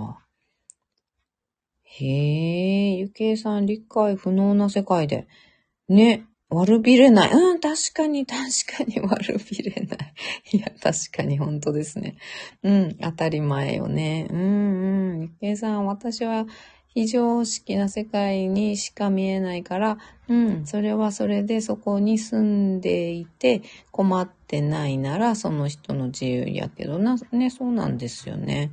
[1.85, 5.27] へえ、ゆけいさん、理解不能な世界で。
[5.89, 7.33] ね、悪びれない。
[7.33, 8.41] うん、確かに、確
[8.79, 10.15] かに悪びれない。
[10.53, 12.17] いや、確かに本当ですね。
[12.63, 14.29] うん、当たり前よね。
[14.31, 15.21] うん、うん。
[15.23, 16.47] ゆけいさん、私は
[16.99, 28.73] 非常識な世界にしか見えないから、うん、それはそれでそこに住んでいて困ってないならその人の自由やけどな、ね、そうなんですよね。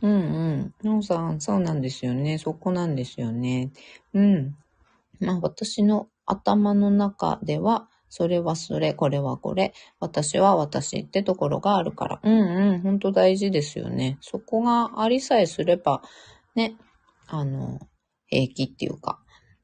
[0.00, 0.74] うんうん。
[0.84, 2.38] なおさん、そうなんですよね。
[2.38, 3.72] そこなんですよね。
[4.14, 4.54] うん。
[5.18, 12.20] まあ私の頭の中では、それはそれ、これはこれ、私は私ってところがあるから。
[12.22, 14.18] うんうん、ほんと大事ですよね。
[14.20, 16.02] そこがありさえすれば、
[16.54, 16.76] ね、
[17.28, 17.80] あの、
[18.26, 19.20] 平気っていうか、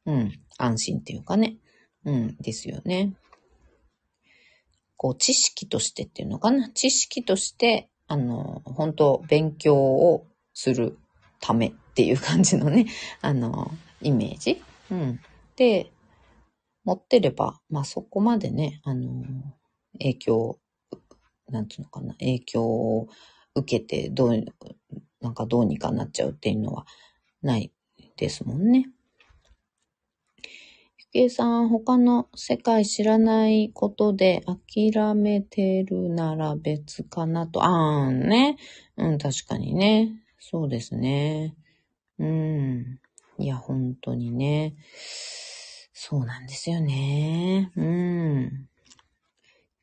[0.07, 1.57] うん、安心っていうかね、
[2.05, 3.15] うん、ですよね。
[4.97, 6.69] こう、知識としてっていうのかな？
[6.71, 10.99] 知識として、あの、本当勉強をする
[11.41, 12.87] ためっていう感じのね、
[13.21, 13.71] あの、
[14.01, 14.63] イメージ。
[14.91, 15.21] うん。
[15.57, 15.93] で、
[16.85, 19.25] 持ってれば、まあそこまでね、あの、
[19.95, 20.59] 影響、
[21.49, 23.09] なんていうのかな、影響を
[23.55, 24.45] 受けて、どう、
[25.21, 26.87] なんかどうにかなっちゃうっていうのは
[27.43, 27.73] ない
[28.17, 28.89] ですもんね。
[30.99, 37.63] ゆけいさん、他の世界知らないことで諦めてるなら別かなと。
[37.65, 38.57] あーんね。
[38.97, 40.23] うん、確かにね。
[40.39, 41.55] そうですね。
[42.19, 42.99] うん。
[43.39, 44.75] いや、本当にね。
[45.93, 47.71] そうなんですよね。
[47.77, 48.69] うん。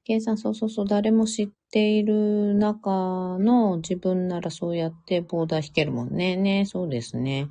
[0.10, 6.36] ゆけいさん、そうそうそう、誰も知っている中の自分ならそうやってボーダー弾けるもんね。
[6.36, 7.48] ね、そうですね。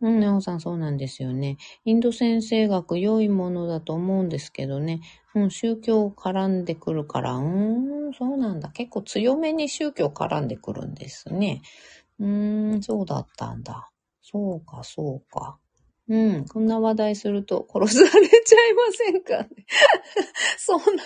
[0.00, 1.56] うん、なおさんそうなんですよね。
[1.84, 5.00] インド先生学良いものだと思うんですけどね。
[5.34, 8.68] うん、宗教絡んでくるから、うーん、そうなんだ。
[8.68, 11.62] 結構強めに宗教絡んでくるんですね。
[12.20, 13.90] うーん、そうだったんだ。
[14.22, 15.58] そうか、そうか。
[16.08, 19.46] うん、こんな話題すると殺されちゃいませんか。
[20.56, 21.02] そんな、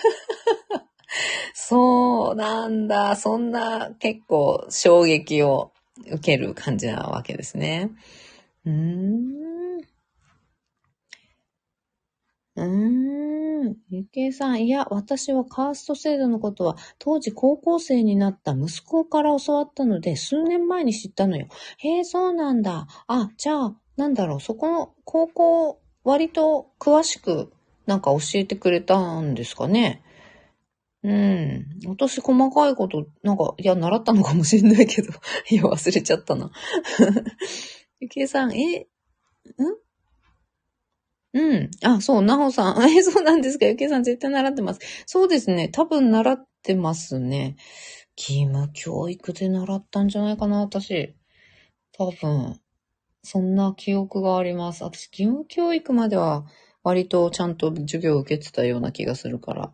[1.53, 3.15] そうなんだ。
[3.15, 5.73] そんな結構衝撃を
[6.07, 7.91] 受ける感じなわけですね。
[8.65, 9.81] うーん。
[12.55, 13.75] うーん。
[13.89, 21.47] ゆけいさん、いや、私はカースト制度のことは、当時高校生になった息子から教わったので、数年前に知ったのよ。
[21.79, 22.87] へえ、そうなんだ。
[23.07, 27.51] あ、じゃあ、なんだろう、そこの高校、割と詳しく、
[27.85, 30.03] なんか教えてくれたんですかね。
[31.03, 31.65] うん。
[31.85, 35.11] 私細かいこと、なんか、いや、習ったのかもしれないけど、
[35.51, 36.51] いや、忘れちゃったな。
[37.99, 38.87] ゆきえさん、え、ん？
[41.33, 41.71] うん。
[41.83, 42.83] あ、そう、なほさん。
[42.89, 44.79] え、そうなんですかゆきえさん絶対習ってます。
[45.05, 45.69] そうですね。
[45.69, 47.55] 多分習ってますね。
[48.17, 51.15] 義務教育で習ったんじゃないかな、私。
[51.93, 52.62] 多分。
[53.23, 54.83] そんな記憶があります。
[54.83, 56.45] 私、義務教育までは
[56.83, 59.71] 割とちゃんと授業を受けてたような気がするから。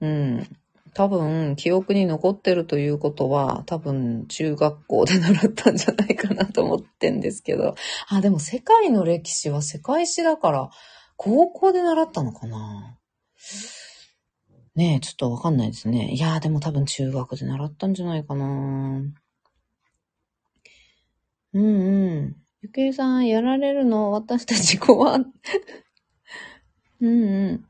[0.00, 0.48] うん。
[0.94, 7.76] 多分、記憶に残ってるということは、多分、中学校で習ったんじゃないかなと思ってんですけど。
[8.08, 10.70] あ、でも世界の歴史は世界史だから、
[11.16, 12.96] 高校で習ったのかな？
[14.74, 16.12] ねえ、ちょっとわかんないですね。
[16.12, 18.46] いやー、でも多分中学で習ったんじゃないかな
[21.52, 22.36] うんうん。
[22.62, 25.16] ゆけいさん、やられるの私たち怖
[27.00, 27.64] うんうん。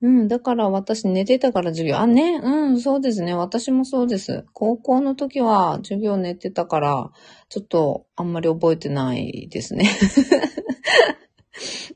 [0.00, 1.96] うん、だから私寝てたから授業。
[1.96, 3.34] あ、ね、うん、そうですね。
[3.34, 4.44] 私もそうです。
[4.52, 7.10] 高校の時は授業寝てたから、
[7.48, 9.90] ちょっとあんまり覚えてないですね。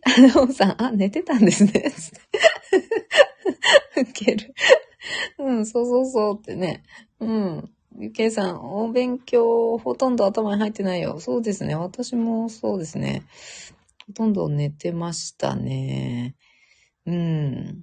[0.04, 1.92] あのおさん、あ、寝てたんですね。
[3.96, 4.54] ウケる。
[5.38, 6.82] うん、そうそうそうってね。
[7.20, 7.70] うん。
[8.00, 11.18] ゆけいさん、お勉強ほとんど頭に入ってないよ。
[11.18, 11.74] そうですね。
[11.74, 13.24] 私もそうですね。
[14.06, 16.36] ほとんど寝てましたね。
[17.06, 17.82] うん。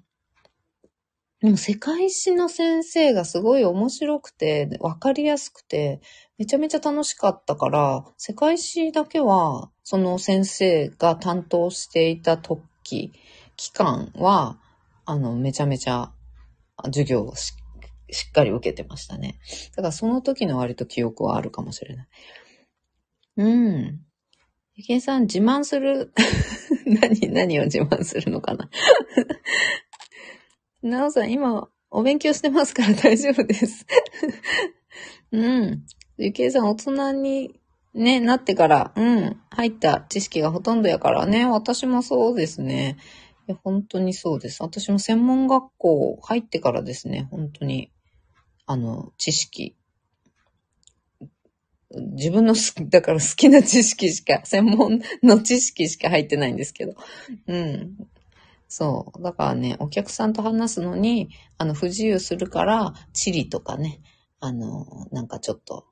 [1.42, 6.00] でも世界史の先生がすごい面白くて、わかりやすくて、
[6.38, 13.12] めちゃめちゃ楽しかったから、世界史だけは、その先生が担当していた時、
[13.58, 14.58] 期間は、
[15.06, 16.14] あの、めちゃめちゃ
[16.86, 17.54] 授業をし
[18.12, 19.40] しっかり受けてましたね。
[19.76, 22.08] だからその時の割と記憶はあるかもしれない。
[23.38, 24.00] うん。
[24.76, 26.12] ゆけいさん、自慢する？
[26.86, 28.70] 何、何を自慢するのかな？
[30.84, 33.86] なおさん、今、お勉強してますから大丈夫です
[35.32, 35.86] うん。
[36.18, 37.60] ゆきえさん、大人に
[37.94, 42.98] ね、なってから、うん、入った知識がほとんどやからね、私もそうですね。
[43.48, 44.62] いや、本当にそうです。
[44.62, 47.92] 私も専門学校入ってからですね、本当に、
[48.66, 49.76] あの、知識。
[51.92, 56.96] 自分の好き、だから好きな知識しか、専門の知識しか入ってないんですけど。
[57.48, 57.98] うん。
[58.68, 59.24] そう。
[59.24, 64.02] だからね、お客さんと話すのに、あの、不自由するから、地理とかね、
[64.40, 65.86] あの、なんかちょっと、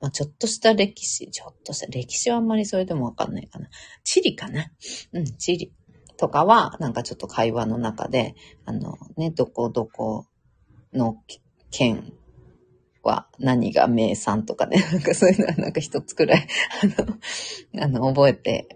[0.00, 3.68] まあ、ちょっとした歴史、ちょっとした、歴史はあんまりそれでもわかんないかな。
[4.04, 4.70] 地理かな
[5.12, 5.72] うん、地理。
[6.16, 10.26] とかは、なんかちょっと会話の中で、あの、ね、どこどこ
[10.92, 11.16] の
[11.70, 12.12] 県
[13.02, 16.46] は何が名産とかね、 なんかそういうのはなんか一つくらい、
[16.82, 17.18] あの、
[17.84, 18.68] あの、覚えて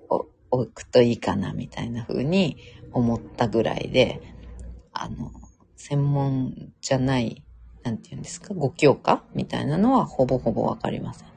[0.51, 2.57] おくといいかな、みたいな風に
[2.93, 4.21] 思ったぐらいで、
[4.93, 5.33] あの、
[5.77, 7.45] 専門じゃない、
[7.83, 11.29] なんて言うんですか、ご教科みたいなのはほぼほぼわかりません。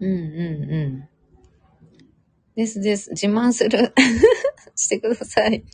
[0.00, 1.08] うんうんうん。
[2.56, 3.10] ですです。
[3.10, 3.94] 自慢する。
[4.76, 5.64] してください。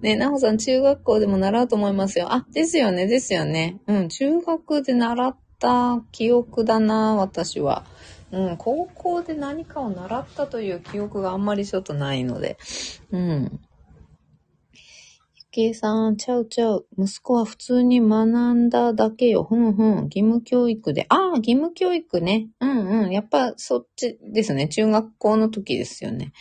[0.00, 2.32] ねなほさん、中学校でも習うと思いますよ。
[2.32, 3.80] あ、ですよね、ですよね。
[3.86, 7.84] うん、中学で習った記憶だな、私は。
[8.30, 12.58] うん、高校で何かを習ったという記憶があんまりちょっとないので。
[13.10, 13.60] うん。
[15.34, 16.86] ゆきえさん、ちゃうちゃう。
[16.96, 19.44] 息子は普通に学んだだけよ。
[19.44, 19.94] ふんふん。
[20.04, 21.06] 義務教育で。
[21.08, 22.48] ああ、義務教育ね。
[22.60, 23.10] うんうん。
[23.10, 24.68] やっぱそっちですね。
[24.68, 26.32] 中学校の時ですよね。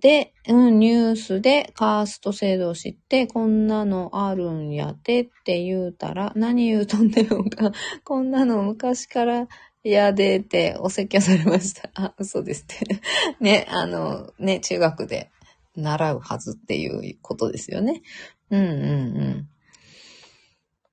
[0.00, 7.72] で、うん、ニュースでカースト制度を知って、こんなのあるんやてって言うたら、何言うとんねんか、
[8.04, 9.48] こんなの昔から
[9.82, 11.90] いやでってお説教されました。
[11.94, 13.00] あ、嘘ですって。
[13.40, 15.30] ね、あの、ね、中学で
[15.76, 18.02] 習うはずっていうことですよね。
[18.50, 19.48] うんうんうん。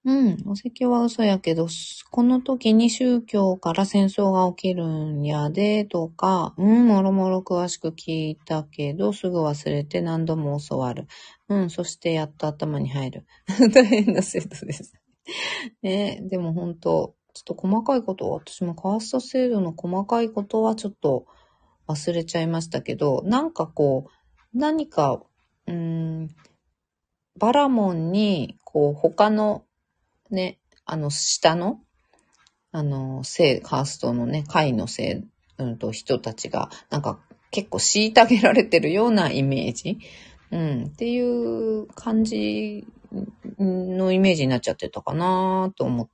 [0.08, 1.68] うん、お説教は嘘やけど、
[2.12, 11.08] この時に宗教から戦争が起きるんやで、とか、うん、もろもろ詳しく聞いたけど、すぐ忘れて何度も教わる。
[11.50, 13.26] うん、そしてやっと頭に入る。
[13.74, 14.94] 大変な生徒です。
[15.84, 21.26] ね、でも本当ちょっと細かいことは、私もカースト制度の細かいことはちょっと
[21.90, 25.22] 忘れちゃいましたけど、なんかこう、何か、
[25.68, 26.30] うん、
[27.38, 29.66] バラモンに、こう、他の
[30.32, 31.82] ね、あの、下の、
[32.72, 35.24] あの、性、カーストのね、会の性、
[35.58, 37.20] うんと、人たちが、なんか、
[37.52, 39.98] 結構虐げられてるようなイメージ、
[40.52, 42.86] うん、っていう感じ
[43.58, 46.10] のイメージになっちゃってたかなと思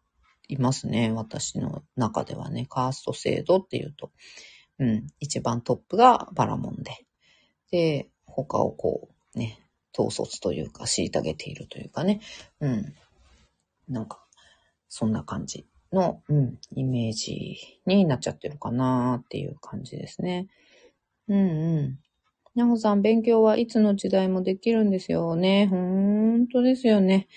[0.47, 1.11] いますね。
[1.11, 4.11] 私の中ではね、カースト制度っていうと、
[4.79, 7.05] うん、一番トップがバラモンで、
[7.71, 9.59] で、他をこう、ね、
[9.97, 12.21] 統率というか、虐げているというかね、
[12.59, 12.93] うん、
[13.87, 14.25] なんか、
[14.89, 20.47] そんな感じの、うん、イメージになっちゃってるかなっていう感じですね。
[21.27, 21.99] うんうん。
[22.55, 25.67] なほさん、勉強はいつの時代もできるんですよね。
[25.67, 25.77] ほ
[26.37, 27.27] んとですよね。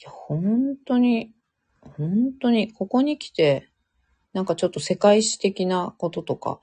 [0.00, 1.32] いや、ほんとに、
[1.80, 3.68] ほんとに、ここに来て、
[4.32, 6.60] なんかちょっと世界史的なこととか、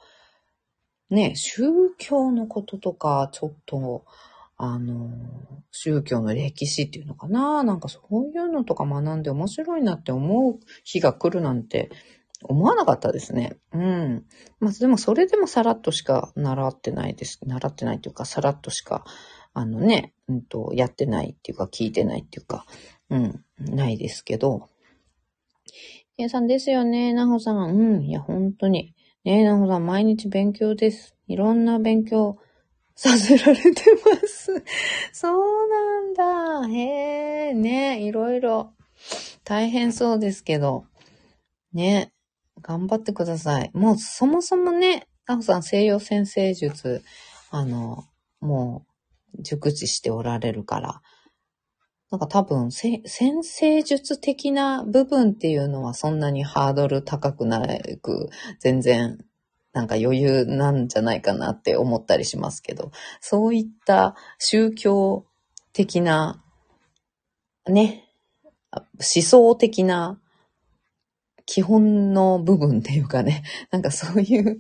[1.10, 1.64] ね、宗
[1.98, 4.06] 教のこととか、ちょっと、
[4.62, 5.10] あの、
[5.72, 7.64] 宗教の歴史っていうのかな？
[7.64, 11.90] なんかそういうのとか学んで面白いなって思う日が来るなんて
[12.44, 13.58] 思わなかったですね。
[13.72, 14.26] うん。
[14.60, 17.40] まあでもそれでもさらっとしか習ってないです。
[17.46, 19.06] 習ってないっていうか、さらっとしか、
[19.54, 22.66] あのね、うんと、やってないっていうか、聞いてないっていうか、
[23.10, 24.68] うん、ないですけど。
[26.18, 27.78] ケイさんですよね、なほさん。
[27.78, 28.94] うん、いや、本当に。
[29.24, 31.16] ねえ、なほさん、毎日勉強です。
[31.28, 32.38] いろんな勉強
[33.02, 34.62] させられてます。
[35.14, 36.68] そうなんだ。
[36.68, 38.74] へえ、ねいろいろ
[39.46, 40.84] 大変そうですけど。
[41.72, 42.12] ね
[42.62, 43.72] 頑張ってください。
[43.74, 47.02] もうそもそもね、カホさん西洋先生術、
[47.52, 48.04] あの、
[48.42, 48.86] も
[49.34, 51.02] う熟知しておられるから、
[52.12, 53.02] なんか多分、先
[53.44, 57.66] 生術的な部分っていうのはそんなにハードル高くな
[58.02, 58.30] く、
[58.60, 59.24] 全然
[59.80, 65.26] なんか余裕なんじゃないかなって思ったりしますけど、そういった宗教
[65.72, 66.44] 的な、
[67.66, 68.04] ね、
[68.74, 70.20] 思想的な
[71.46, 74.60] 基本の部分っていうかね、 なんかそういう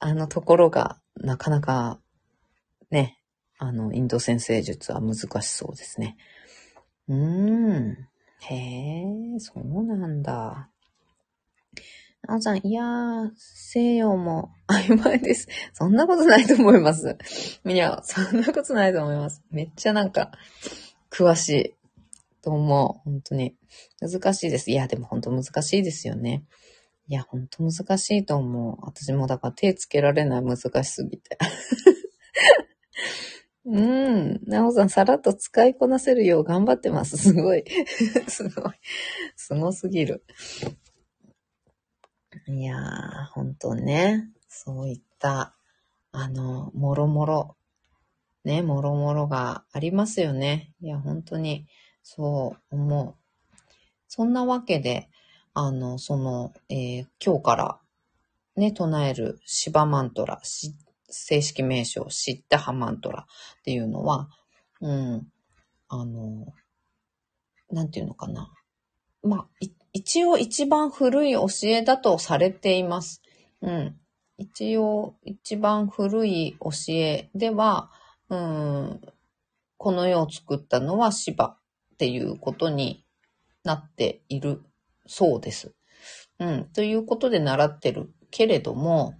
[0.00, 2.00] あのところがなかなか
[2.90, 3.20] ね、
[3.56, 6.16] あの、インド先生術は難しそうですね。
[7.06, 8.08] うーん。
[8.40, 10.70] へえ、そうなんだ。
[12.28, 15.48] あおさん、いやー、西洋も曖昧です。
[15.72, 17.16] そんなことないと思います。
[17.64, 19.42] みや、そんなことないと思います。
[19.50, 20.30] めっちゃなんか、
[21.10, 21.74] 詳しい
[22.42, 23.10] と思う。
[23.10, 23.56] 本当に。
[24.00, 24.70] 難しいです。
[24.70, 26.44] いや、でも本当難しいですよね。
[27.08, 28.76] いや、本当難しいと思う。
[28.82, 31.38] 私もだから手つけられない難しすぎて。
[33.64, 34.40] うん。
[34.46, 37.16] なおさん、さらっと使いこなせるよう頑張ってます。
[37.16, 37.64] すごい。
[38.28, 38.72] すごい。
[39.36, 40.24] すごすぎる。
[42.52, 45.54] いやー、本当ね、そういった、
[46.10, 47.56] あの、もろもろ、
[48.44, 50.72] ね、もろもろがありますよね。
[50.80, 51.68] いや、本当に、
[52.02, 53.14] そう思う。
[54.08, 55.08] そんなわけで、
[55.54, 57.78] あの、その、えー、今日から
[58.56, 63.28] ね、唱えるシバマントラ、正式名称、シッタハマントラ
[63.60, 64.28] っていうのは、
[64.80, 65.28] うん、
[65.88, 66.52] あの、
[67.70, 68.52] なんていうのかな。
[69.22, 69.46] まあ、
[69.92, 73.22] 一応一番古い教えだとされています。
[73.60, 73.96] うん。
[74.38, 77.90] 一応一番古い教えでは、
[78.30, 79.00] うん、
[79.76, 81.58] この世を作ったのは芝っ
[81.98, 83.04] ていうことに
[83.64, 84.62] なっている
[85.06, 85.74] そうです。
[86.38, 86.64] うん。
[86.72, 89.14] ということで習ってるけれども、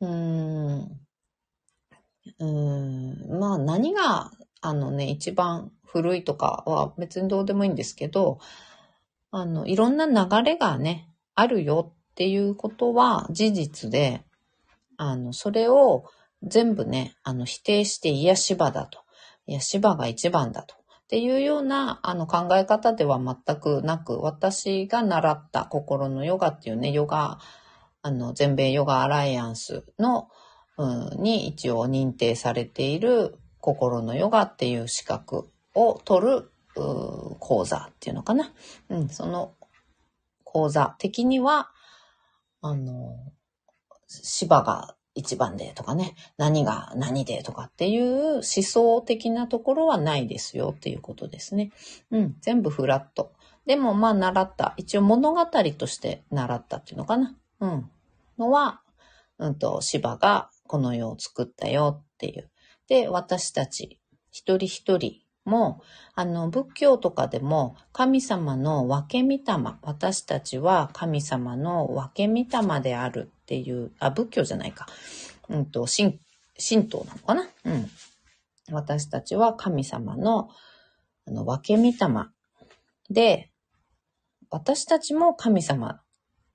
[0.00, 4.30] うん、うーん、まあ何が、
[4.60, 8.40] あのね、一番古いとかは別にどうでもいいんですけど、
[9.30, 14.24] あの、いろんな流れがね、あるよっていうことは事実で、
[14.96, 16.04] あの、それを
[16.42, 19.00] 全部ね、あの、否定して癒し場だと。
[19.46, 20.74] 癒し場が一番だと。
[20.74, 27.38] っていうような、あの、考え方では全くなく、私が習った心のヨガっていうね、ヨガ、
[28.02, 30.28] あの、全米ヨガアライアンスの、
[30.76, 36.52] うん、に一応認定されている心のヨガっていう資格を取る
[37.40, 38.52] 講座っていうのかな。
[38.88, 39.54] うん、その
[40.44, 41.70] 講座的には、
[42.60, 43.16] あの、
[44.08, 51.72] 芝が一番でとかね、何が何でとかっていう思想的なところはないですよっていうことですね。
[52.10, 53.32] うん、全部フラット。
[53.66, 57.36] でもまあ習った、一応物語として習ったっていうのかな。
[57.60, 57.90] うん。
[58.38, 58.80] のは、
[59.38, 62.50] うんと、芝がこの世を作ったよっていう。
[62.88, 64.00] で、私たち
[64.30, 65.82] 一人一人も、
[66.14, 69.42] あの、仏教とかでも神様の分け御霊、
[69.82, 72.34] 私たちは神様の分け御
[72.74, 74.86] 霊であるっていう、あ、仏教じゃないか。
[75.48, 76.20] うんと、神、
[76.56, 77.48] 神道なのかな？
[77.64, 77.90] うん。
[78.70, 80.50] 私たちは神様の、
[81.26, 82.26] あの、分け御霊
[83.10, 83.50] で、
[84.50, 86.00] 私たちも神様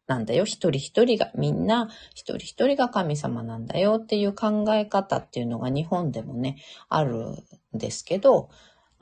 [0.08, 0.46] なんだよ。
[0.46, 6.58] 一人一人が、みんな一人一人が神様なんだよっていう考え方っていうのが日本でもね、
[6.90, 7.38] あるん
[7.74, 8.50] ですけど、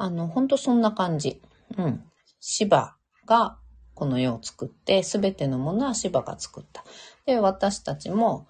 [0.01, 1.39] あの、ほんとそんな感じ。
[1.77, 2.03] うん。
[2.39, 2.95] 芝
[3.27, 3.59] が
[3.93, 6.83] この世を作って、すべてのものは芝が作った。
[7.27, 8.47] で、私たちも、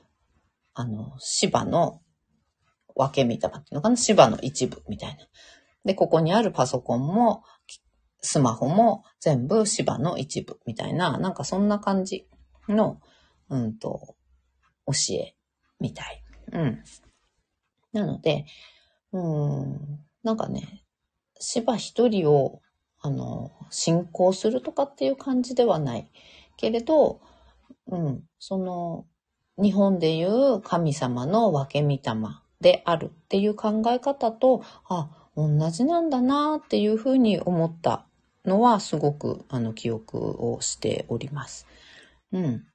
[0.73, 1.99] あの、芝の
[2.95, 3.97] 分け見たっていうのかな？
[3.97, 5.27] 芝の一部みたいな。
[5.83, 7.43] で、ここにあるパソコンも、
[8.21, 12.29] スマホも全部芝の一部みたいな、なんかそんな感じ
[12.69, 13.01] の、
[13.49, 14.15] うんと、
[14.85, 15.35] 教え
[15.81, 16.23] みたい。
[16.53, 16.83] うん。
[17.91, 18.45] なので、
[19.11, 20.85] うん、なんかね、
[21.41, 22.61] 芝一人を、
[22.99, 26.09] あの、信仰するとかっていう感じではない。
[26.55, 27.19] けれど、
[27.87, 29.05] うん、その、
[29.61, 31.99] 日本でいう神様の分け御霊
[32.61, 38.05] であるっていう考え方と、あ、同じなんだなっていうふうに思った
[38.45, 41.67] のはすごくあの記憶をしております。
[42.31, 42.65] うん。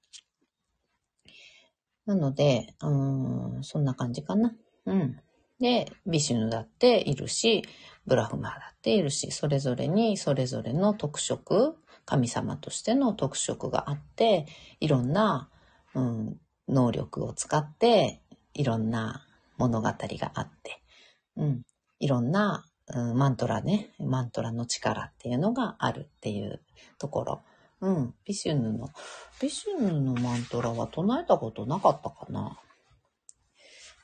[2.07, 4.55] なので、うん、そんな感じかな。
[4.87, 5.21] うん。
[5.61, 7.63] で、ビシュヌだっているし、
[8.07, 14.47] ブラフマーだっているし、それぞれにそれぞれの特色、神様としての特色があって、
[14.81, 15.51] いろんな、
[15.95, 18.21] うん、能力を使って、
[18.55, 19.27] いろんな
[19.59, 19.97] 物語が
[20.35, 20.83] あって、
[21.37, 21.63] うん、
[21.99, 26.63] いろんな、うん、マントラね、マントラの力っていうのがあるっていう
[26.99, 27.43] ところ。
[27.81, 28.89] うん、ビシュヌの、
[29.41, 32.59] ビシュヌのマントラは唱えたことなかったかな。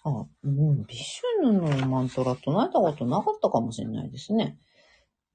[0.05, 4.59] あ、もう、ビシュヌのマントラ唱えたことなかったかもしれないですね。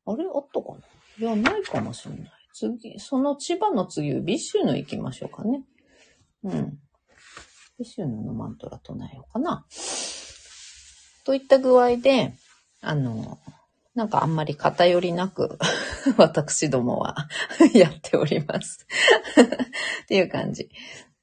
[0.05, 0.79] あれあったかな？
[1.19, 2.31] いや、ないかもしれない。
[2.53, 5.63] 次、その千葉の次、ビシュヌ行きましょうかね。
[6.43, 6.79] うん。
[7.79, 9.65] ビシュヌのマントラ唱えようかな。
[11.23, 12.33] といった具合で、
[12.81, 13.37] あの、
[13.95, 15.57] なんかあんまり偏りなく
[16.17, 17.27] 私どもは
[17.73, 18.85] やっております
[20.03, 20.69] っていう感じ。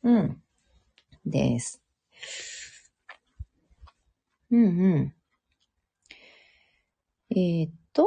[0.02, 0.42] うん。
[1.24, 1.80] です。
[4.54, 5.14] うんうん。
[7.30, 8.06] えー、っと、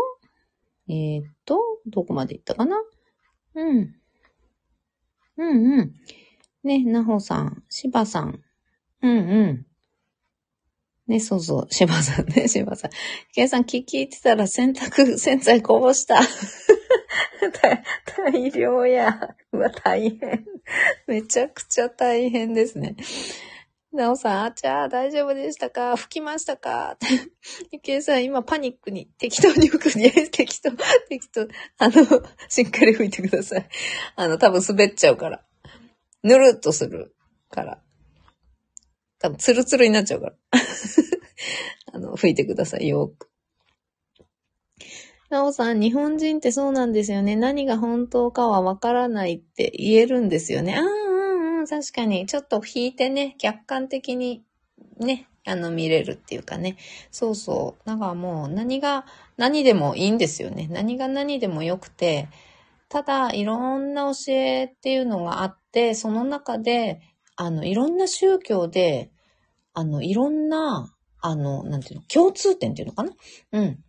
[0.87, 2.81] えー、っと、どこまで行ったかな？
[3.55, 3.95] うん。
[5.37, 5.95] うんうん。
[6.63, 8.41] ね、なほさん、しばさん。
[9.01, 9.65] うんうん。
[11.07, 12.91] ね、そうそう、柴さんね、 柴さん。
[13.33, 16.19] ケイさん聞いてたら洗濯 洗剤こぼした。
[18.17, 19.35] 大量や。
[19.51, 20.45] うわ、大変。
[21.07, 22.95] めちゃくちゃ大変ですね。
[23.97, 25.97] なおさん、あちゃー、大丈夫でしたか？
[25.97, 26.97] 吹きましたか？
[27.71, 30.71] ゆきえさん、今パニックに、適当に吹くに、 適当、
[31.09, 31.47] 適当、
[31.79, 33.67] あの、しっかり吹いてください。
[34.15, 35.43] あの、多分滑っちゃうから。
[36.23, 37.15] ぬるっとする
[37.49, 37.81] から。
[39.19, 40.35] 多分ツルツルになっちゃうから。
[41.93, 43.29] あの、吹いてください、よく。
[45.29, 47.35] なおさん、日本人ってそうなんですよね。
[47.35, 50.75] 何が本当かはわからないって言えるんですよね。
[50.77, 50.81] あ、
[51.67, 52.25] 確かに。
[52.25, 54.43] ちょっと引いてね、客観的に
[54.99, 56.77] ね、あの、見れるっていうかね。
[57.11, 57.87] そうそう。
[57.87, 59.05] だからもう何が、
[59.37, 60.67] 何でもいいんですよね。
[60.69, 62.29] 何が何でもよくて、
[62.89, 67.01] ただ、いろんな教えっていうのがあって、その中で、
[67.35, 69.11] あの、いろんな宗教で、
[69.73, 73.11] あの、いろんな、あの、なんていうの、共通点っていうのかな
[73.51, 73.79] うん。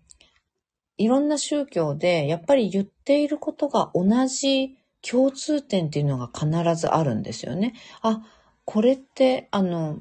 [0.96, 7.74] いろんな宗教で、やっぱり言っていることが同じ共通点っていうのが必ずあるんですよね。
[8.03, 8.22] あ、
[8.64, 10.01] これって、あの、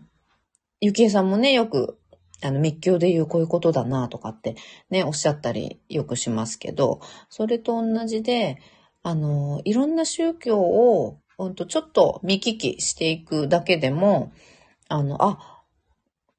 [0.81, 1.97] ゆきえさんもね、よく、
[2.43, 4.55] あの、密教で言うこういうことだなとかって
[4.89, 8.57] ね、おっしゃったりよくしますけど、それと同じで、
[9.03, 14.31] あの、いろんな宗教を、ほんとちょっと見聞きしていくだけでも、
[14.89, 15.56] あの、あ、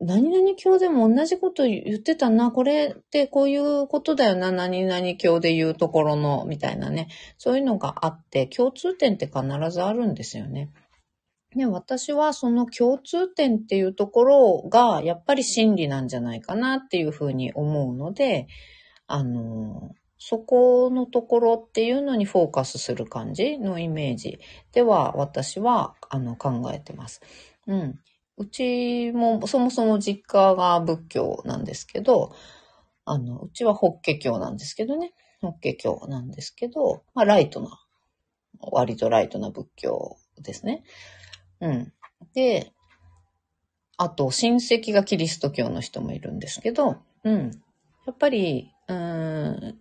[0.00, 7.08] 何々教でも同じこと言ってたな、これってこういうことだよな、何々教で言うところの、みたいなね。
[7.36, 10.70] そういうのがあって、共通点って必ずあるんですよね。
[11.56, 18.46] で、私はその共通点っていうところが、やっぱり真理なんじゃないかなっていうふうに思うので、
[19.08, 24.40] あの、そこのところっていうのにフォーカスする感じのイメージ
[24.72, 27.20] では、私は、あの、考えてます。
[27.66, 28.00] うん。
[28.38, 32.34] うちもそもそも実家が仏教なんですけど、
[33.04, 35.12] あの、うちは法華経なんですけどね。
[35.40, 37.68] 法華経なんですけど、まあライトな、
[38.60, 40.84] 割とライトな仏教ですね。
[41.60, 41.92] うん。
[42.32, 42.72] で、
[43.96, 47.50] あと親戚がキリスト教の人もいるんですけど、うん。
[48.06, 49.78] やっぱり、うん、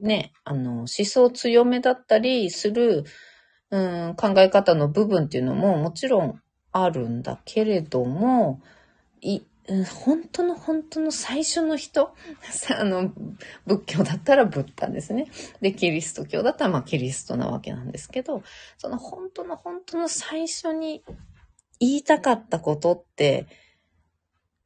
[0.00, 3.04] ね、あの、思想強めだったりする、
[3.70, 6.40] うん、考え方の部分っていうのももちろん
[6.72, 8.60] あるんだけれども、
[9.20, 9.42] い、
[10.04, 12.14] 本当の本当の最初の人、
[12.50, 13.12] さ あの、
[13.66, 15.28] 仏教だったらブッダですね。
[15.60, 18.42] で、キリスト教だったらまあキリストなわけなんですけど、
[18.76, 21.04] その本当の本当の最初に
[21.78, 23.46] 言いたかったことって、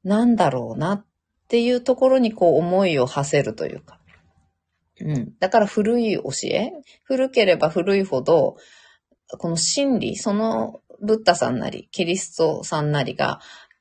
[0.03, 1.05] なんだろうなっ
[1.49, 4.01] ていうところにこう思いを馳せるというか。
[5.01, 5.35] うん。
[5.39, 8.57] だから古い教え古ければ古いほど、
[9.39, 13.41] この真理、そのブッダさんなり、キリストさんなりが、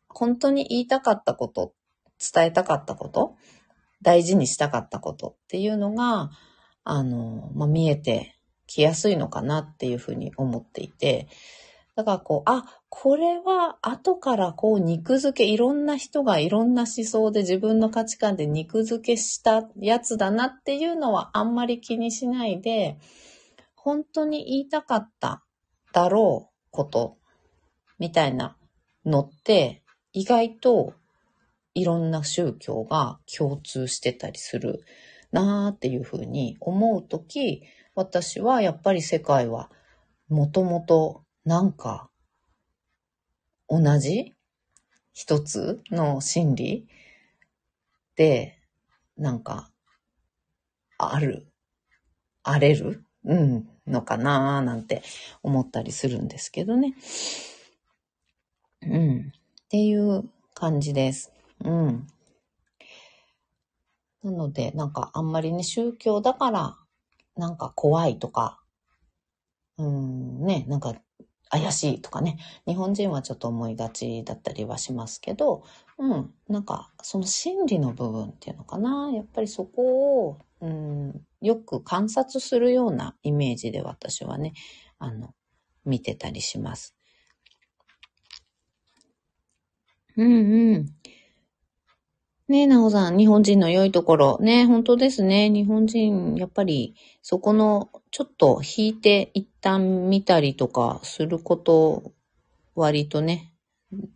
[0.10, 1.74] 本当に言いたかったこと、
[2.34, 3.36] 伝えたかったこと、
[4.02, 6.32] 大事にしたかったことっていうのが、
[6.84, 8.38] あの、まあ、見えて
[8.68, 11.28] きやすいのかなっていうふうに思っていて、
[11.96, 22.98] だからこう、あ、これは後からこう肉付け、いろんな人がいろんな思想で自分の価値観で肉付けしたやつだなっていうのはあんまり気にしないで、
[23.76, 25.44] 本当に言いたかった
[25.94, 27.18] だろうこと
[27.98, 28.58] みたいな
[29.06, 30.94] のって意外と
[31.74, 34.84] いろんな宗教が共通してたりする
[35.32, 37.64] なーっていうふうに思うとき、
[37.96, 39.72] 私はやっぱり世界は
[40.30, 42.10] もともとなんか
[43.70, 44.34] 同じ
[45.14, 46.88] 一つの真理
[48.16, 48.60] で
[49.18, 49.72] なんか
[50.98, 51.48] ある、
[52.44, 53.04] あれる？
[53.26, 55.04] うん、のかなーなんて
[55.44, 56.96] 思ったりするんですけどね。
[58.82, 59.32] うん。
[59.66, 61.32] っていう感じです。
[61.64, 62.08] うん。
[64.24, 66.78] なので、なんかあんまりね、宗教だから、
[67.36, 68.60] なんか怖いとか、
[69.78, 70.96] うん、ね、なんか
[71.50, 75.64] 怪しいとかね、日本人はちょっと思いがちだったりはしますけど、
[75.98, 84.54] うん、なんかその心理の部分っていうのかな、やっぱりそこを、うん、よく観察するようなイメージで私はね、
[85.00, 85.34] あの、
[85.86, 86.96] 見てたりします。
[90.18, 90.86] うんうん。
[92.48, 94.38] ねえ、なおさん、日本人の良いところ。
[94.40, 95.50] ね本当ですね。
[95.50, 96.94] 日本人、やっぱり、
[97.24, 102.14] そこの、ちょっと引いて一旦見たりとかすること、
[102.76, 103.55] 割とね、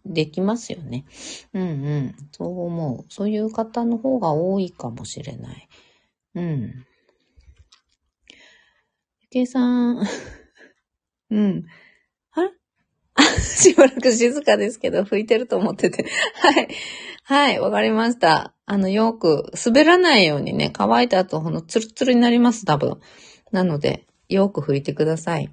[0.06, 1.06] できますよね。
[1.54, 2.16] うんうん。
[2.32, 3.06] そう思う。
[3.10, 5.70] そういう方の方が多いかもしれない。
[6.36, 6.86] うん。
[9.22, 10.00] ゆけいさん、
[11.32, 11.66] うん。
[12.32, 12.52] あれ？
[13.42, 16.06] しばらく静かですけど、拭いてると思ってて。
[16.36, 16.68] はい。
[17.24, 18.54] はい、わかりました。
[18.66, 23.00] あの、よく、滑らないようにね、乾いた後、ほのツルツルになります、多分。
[23.52, 25.52] なので、よく拭いてください。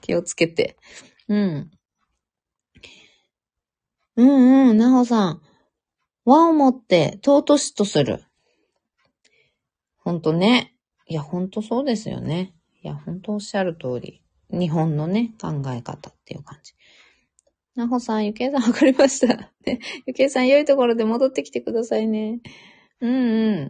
[0.00, 0.76] 気をつけて。
[1.28, 1.70] うん。
[4.16, 5.42] うんうん、なほさん。
[6.24, 8.24] 和をもって尊しとする。
[9.98, 10.74] ほんとね。
[11.06, 12.54] いや、ほんとそうですよね。
[12.82, 14.22] いや、ほんとおっしゃる通り。
[14.50, 16.74] 日本のね、考え方っていう感じ。
[17.74, 19.52] なほさん、ゆけいさんわかりました。
[20.06, 22.40] ゆけいさん、良いところで戻ってきてくださいね。
[23.00, 23.62] うんうん。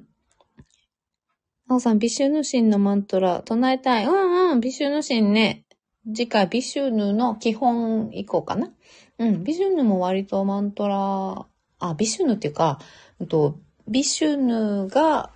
[1.67, 4.07] なほさん、ビシュヌシンのマントラ唱えたい。
[4.07, 5.67] うんうん、ビシュヌシンね。
[6.07, 8.71] 次回、ビシュヌの基本以降かな。
[9.19, 11.47] うん、ビシュヌも割とマントラ、
[11.79, 12.81] あ、ビシュヌっていうか、
[13.29, 13.59] と
[13.89, 15.31] ビシュヌが、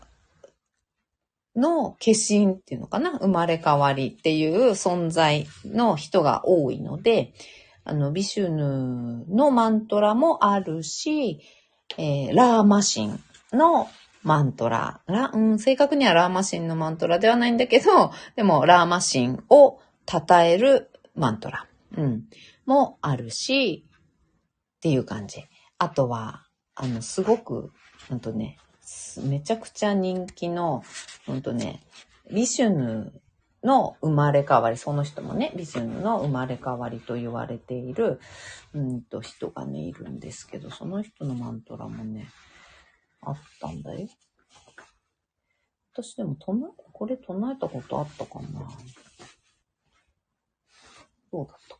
[1.57, 3.11] の化身っていうのかな？
[3.19, 7.33] 生まれ変わりっていう存在の人が多いので、
[7.85, 11.41] あの、ビシュヌのマントラもあるし、
[11.99, 13.21] えーラーマシン
[13.53, 13.89] の
[14.23, 15.01] マントラ。
[15.07, 21.67] ラうん、正確にはラーマシンのマントラではないんだけど、でもラーマシンを称えるマントラ。
[21.97, 22.25] うん。
[22.71, 23.85] もあるし、
[24.77, 25.43] っていう感じ。
[25.79, 26.47] あとは、
[26.77, 27.73] あの、すごく、
[28.11, 28.59] うんとね、
[29.25, 30.85] めちゃくちゃ人気の、
[31.27, 31.83] うんとね、
[32.33, 33.13] ビシュヌ
[33.65, 38.21] の生まれ変わり、その人もね、ビシュヌの生まれ変わりと言われている、
[38.73, 42.29] うんと人がね、いるんですけど、その人のマントラもね、
[43.23, 44.07] あったんだよ。
[45.93, 48.61] 私でも唱え、これ唱えたことあったかな
[51.33, 51.80] どうだった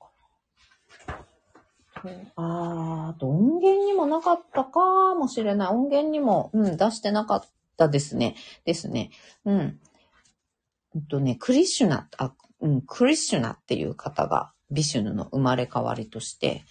[2.37, 5.69] あ、あと音源にもなかったかもしれない。
[5.69, 7.45] 音源にも、うん、出してなかっ
[7.77, 8.37] たですね。
[8.65, 9.11] ですね。
[9.45, 9.81] うん。
[10.95, 16.65] うんとね、クリシュナ、あ、うん、クリシュナっていう方がビシュヌの生まれ変わりとして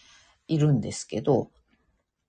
[0.48, 1.52] いるんですけど、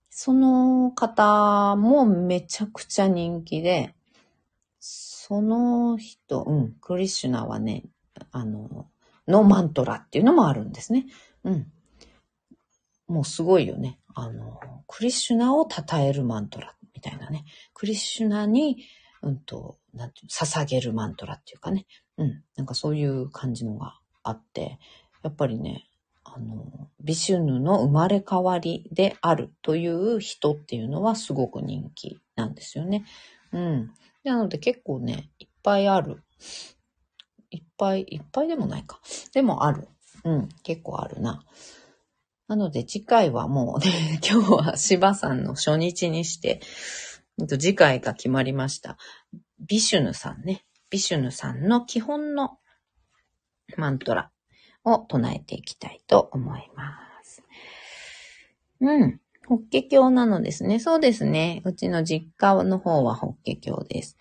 [0.08, 3.94] その方もめちゃくちゃ人気で、
[4.78, 7.84] その人、うん、クリシュナはね、
[8.32, 8.88] あの、
[9.28, 11.06] のマントラっていうのもあるんですね。
[11.44, 11.72] うん。
[13.10, 13.98] もうすごいよね。
[14.14, 17.44] あの、クリシュナを称えるマントラみたいなね。
[17.74, 18.84] クリシュナに、
[19.22, 21.86] うんと、なんていう、捧げるマントラっていうかね。
[22.18, 22.44] うん。
[22.56, 24.78] なんかそういう感じのがあって、
[25.24, 25.88] やっぱりね、
[26.22, 33.04] あの、ビシュヌの生まれ変わりであるという人っていうのはすごく人気なんですよね。
[33.52, 33.92] うん。
[34.22, 36.22] なので結構ね、いっぱいある。
[37.50, 39.00] いっぱい、いっぱいでもないか。
[39.32, 39.88] でもある。
[40.22, 41.42] うん、結構あるな。
[42.50, 46.60] なので次回はもうね、 今日は芝さんの初日にして、
[47.46, 48.98] 次回が決まりました。
[49.60, 50.64] ビシュヌさんね。
[50.90, 52.58] ビシュヌさんの基本の
[53.76, 54.32] マントラ
[54.82, 57.44] を唱えていきたいと思います。
[58.80, 59.20] うん。
[59.46, 60.80] 法華経なのですね。
[60.80, 61.62] そうですね。
[61.64, 64.18] うちの実家の方は法華経です。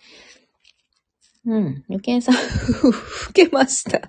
[1.46, 1.84] うん。
[1.88, 4.08] ゆけんさん、ふけました。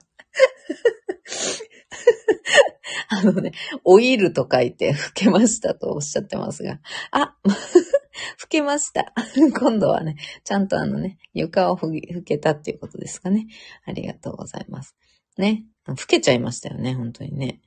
[3.10, 3.52] あのね、
[3.84, 6.80] オイルと書いて、 ふけましたとおっしゃってますが。
[7.12, 7.36] あ、
[8.38, 9.14] ふけました。
[9.60, 11.89] 今度はね、ちゃんとあのね、床をふ
[12.24, 13.48] けたっていうことですかね。
[13.86, 14.96] ありがとうございます。
[15.38, 15.66] ね。
[15.98, 17.62] ふけちゃいましたよね、本当にね。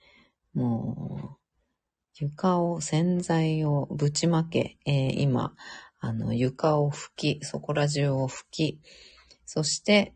[0.53, 1.45] もう、
[2.16, 5.57] 床を、洗剤をぶちまけ、えー、今、
[5.99, 8.81] あの、床を拭き、そこら中を拭き、
[9.47, 10.14] そして、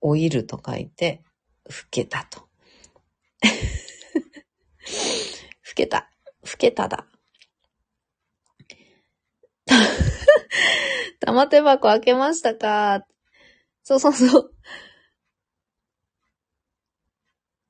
[0.00, 1.22] オイルと書いて、
[1.68, 2.48] 拭けたと。
[5.64, 6.10] 拭けた。
[6.44, 7.06] 拭けただ。
[11.20, 13.06] 玉手箱開けましたか？
[13.82, 14.54] そうそうそう。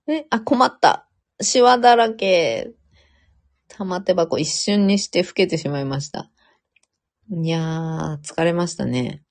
[0.09, 1.09] え、あ、困った。
[1.41, 2.71] シワだらけ。
[3.69, 6.31] 玉手箱一瞬にして老けてしまいました。
[7.31, 9.23] いやー、疲れましたね。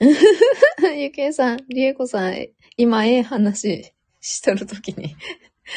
[0.96, 5.16] ゆけいさん、りえこさん、今ええ話しとるときに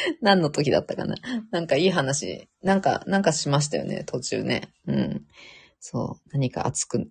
[0.20, 1.16] 何の時だったかな？
[1.50, 4.72] なんかいい話、なんか、なんかしましたよね、途中ね。
[4.86, 5.26] うん。
[5.80, 6.28] そう。
[6.32, 7.10] 何か熱く、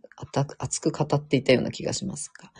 [0.57, 2.51] 熱く語っていたような気がしますが。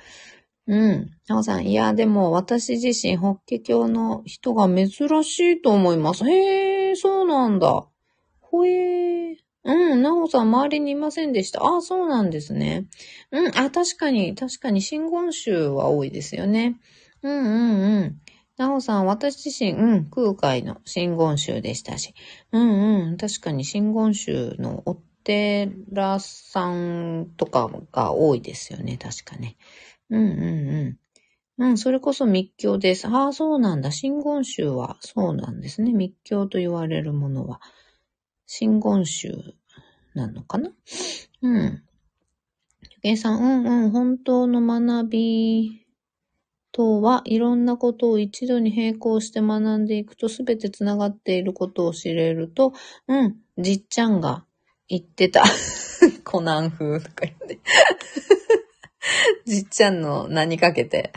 [0.68, 1.12] うん。
[1.28, 4.90] なおさん、いや、でも私自身、法華経の人が珍
[5.24, 6.24] しいと思います。
[6.30, 7.86] へえ、そうなんだ。
[8.40, 9.36] ほえー。
[9.66, 11.66] うん、なおさん周りにいませんでした。
[11.66, 12.86] あ、そうなんですね。
[13.32, 16.76] うん、あ、確かに、確かに、真言宗は多いですよね。
[17.24, 18.22] うんうんうん。
[18.58, 22.14] なおさん、私自身、うん、空海の真言宗でしたし。
[22.52, 29.58] うんうん、確かに真言宗のお寺さんとかが多いですよね、確かね。
[30.10, 30.40] うんうん
[30.70, 30.98] う
[31.60, 31.66] ん。
[31.66, 33.08] うん、それこそ密教です。
[33.08, 33.92] ああ、そうなんだ。
[33.92, 35.92] 真言宗はそうなんですね。
[35.92, 37.60] 密教と言われるものは。
[38.46, 39.32] 真言宗
[40.14, 40.72] なのかな？
[41.42, 41.84] うん。
[42.92, 45.83] ゆけさん、うんうん、本当の学び
[46.74, 52.74] とはいろんなことを一度に並行して学んでいくとすべてつながっていることを知れると、
[53.08, 54.44] うん、じっちゃんが
[54.90, 55.44] 言ってた。
[56.26, 57.60] コナン風とか言って。
[59.46, 61.14] じっちゃんの名にかけて。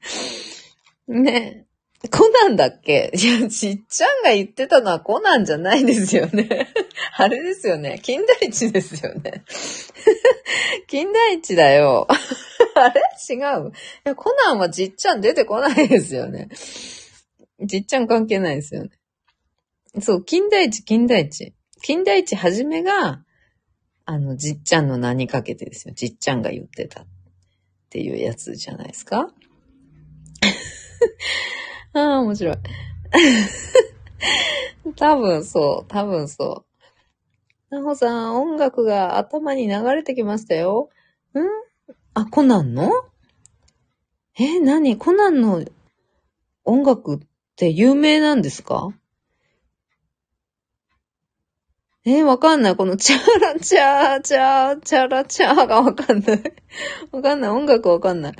[1.08, 1.65] ね。
[2.08, 3.10] コナンだっけ？
[3.14, 6.68] いや、ちっちゃんが言ってたのはコナンじゃないですよね。
[7.16, 7.98] あれですよね。
[8.02, 9.44] 金田一ですよね。
[10.88, 12.06] 金田一だよ。
[12.74, 13.00] あれ？
[13.30, 13.70] 違う？
[13.70, 13.72] い
[14.04, 16.48] や、コナンはじっちゃん出てこないですよね。
[17.64, 18.90] じっちゃん関係ないですよね。
[20.02, 21.54] そう、金田一、金田一。
[21.82, 23.22] 金田一はじめが、
[24.04, 25.94] あの、じっちゃんの名にかけてですよ。
[25.94, 27.06] じっちゃんが言ってたっ
[27.88, 29.32] ていうやつじゃないですか？
[31.96, 32.56] ああ、面白い。
[34.96, 36.64] 多分そう、多分そ
[37.70, 37.74] う。
[37.74, 40.90] なほさん、音楽が頭に流れてきましたよ。
[41.34, 41.38] ん？
[42.14, 42.90] あ、コナンの？
[44.38, 44.96] え、何？
[44.98, 45.64] コナンの
[46.64, 47.18] 音楽っ
[47.56, 48.90] て有名なんですか？
[52.04, 52.76] えわかんない。
[52.76, 56.42] このチャラチャー、チャー、チャラチャーがわかんない。
[57.10, 57.50] わかんない。
[57.50, 58.34] 音楽わかんない。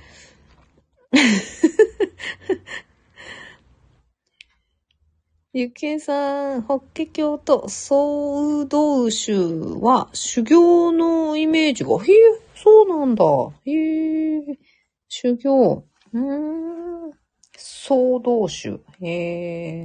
[5.59, 12.17] ゆきえさん、法華経と総道宗は修行のイメージが、へえ、
[12.55, 13.25] そうなんだ。
[13.65, 13.73] へ
[14.37, 14.59] え、
[15.09, 15.83] 修行。
[16.13, 17.13] うーん、
[17.57, 18.81] 総道宗。
[19.01, 19.85] へえ。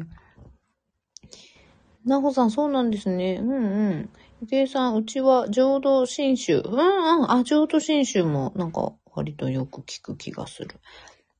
[2.03, 3.39] なほさん、そうなんですね。
[3.41, 4.09] うんうん。
[4.41, 6.61] ゆきえさん、うちは浄土真宗。
[6.65, 7.31] うんうん。
[7.31, 10.81] あ、浄土真宗もなんか割とよく聞く気がする。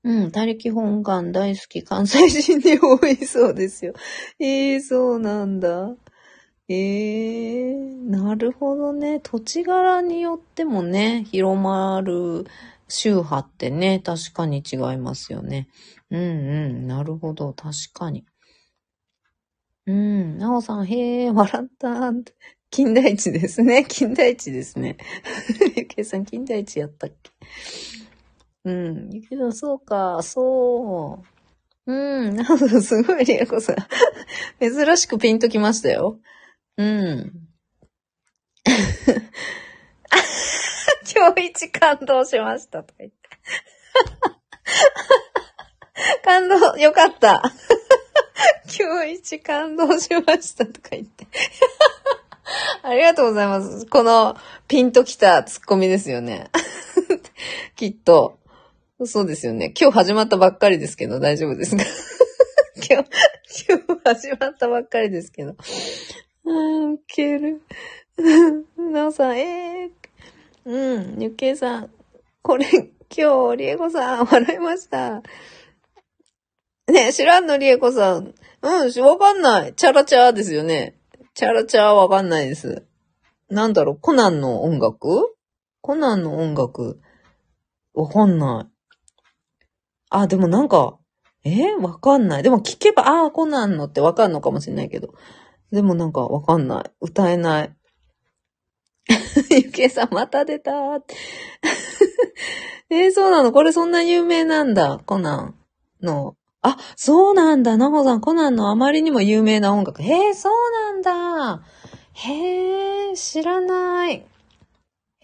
[0.03, 3.93] うん、他力本願大好き関西人に多いそうですよ。
[4.39, 5.95] え えー、そうなんだ。
[6.69, 9.19] ええー、なるほどね。
[9.19, 12.45] 土地柄によってもね、広まる
[12.87, 15.67] 宗派ってね、確かに違いますよね。
[16.09, 16.23] うんう
[16.69, 18.25] ん、なるほど、確かに。
[19.87, 22.11] うん、なおさん、へえ、笑った。
[22.71, 23.85] 金田一ですね。
[23.87, 24.97] 金田一ですね。
[25.75, 27.31] ゆけいさん、金田一やったっけ？
[28.63, 29.09] うん。
[29.11, 31.23] ゆきさん、そうか、そ
[31.87, 31.91] う。
[31.91, 31.93] う
[32.31, 33.75] ん、なんすごい、リエコさん。
[34.59, 36.19] 珍しくピンときましたよ。
[36.77, 37.31] うん。
[41.13, 43.17] 今日一感動しましたとか言って。
[46.23, 47.41] 感動、よかった。
[48.79, 51.27] 今日一感動しましたとか言って。
[52.83, 53.85] ありがとうございます。
[53.87, 54.37] この
[54.67, 56.49] ピンときたツッコミですよね。
[57.75, 58.40] きっと。
[59.05, 59.73] そうですよね。
[59.79, 61.83] 今日始まったばっかりですけど、大丈夫ですか？
[62.89, 63.09] 今日、
[63.69, 65.55] 今日始まったばっかりですけど。
[66.45, 67.61] うん、ウケる。
[68.77, 71.91] なおさん、えー、うん、ゆけいさん、
[72.41, 72.65] これ、
[73.15, 75.21] 今日、りえこさん、笑いました。
[76.87, 78.33] ね知らんのりえこさん。
[78.61, 79.73] うん、わかんない。
[79.75, 80.97] チャラチャーですよね。
[81.33, 82.85] チャラチャーわかんないです。
[83.49, 85.35] なんだろう、コナンの音楽？
[85.81, 86.99] コナンの音楽？
[87.93, 88.80] わかんない。
[90.11, 90.99] あ、でもなんか、
[91.43, 92.43] えわかんない。
[92.43, 95.15] でも聞けば、ああ、コナンのってわかんのかもしれないけど。
[95.71, 96.91] でもなんかわかんない。
[96.99, 97.73] 歌えない。
[99.49, 100.71] ゆけいさん、また出た
[102.91, 104.99] えー、そうなのこれそんな有名なんだ。
[105.05, 105.55] コナン
[106.01, 106.35] の。
[106.61, 107.77] あ、そうなんだ。
[107.77, 110.03] なほさん、コナンのあまりにも有名な音楽。
[110.03, 111.63] へえ、そうなんだ。
[112.13, 114.25] へえ、知らない。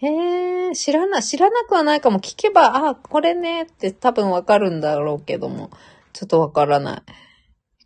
[0.00, 2.20] へえ、知らな、知らなくはないかも。
[2.20, 5.70] 聞けば、あ、これねって多分わかるんだろうけども、
[6.12, 7.02] ちょっとわからない。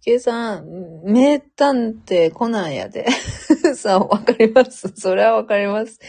[0.04, 3.06] ゆけさん、名探偵コナンやで。
[3.74, 4.92] さあ、わかります？
[4.94, 6.00] それはわかります。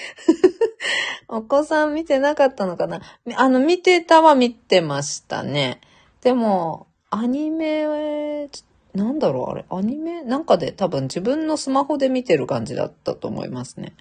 [1.29, 2.99] お子さん見てなかったのかな？
[3.35, 5.79] あの、見てたは見てましたね。
[6.21, 8.49] でも、アニメ、
[8.93, 10.21] なんだろうあれ、アニメ？
[10.23, 13.93] なんかで多分自分のスマホで見てる感じだったと思いますね。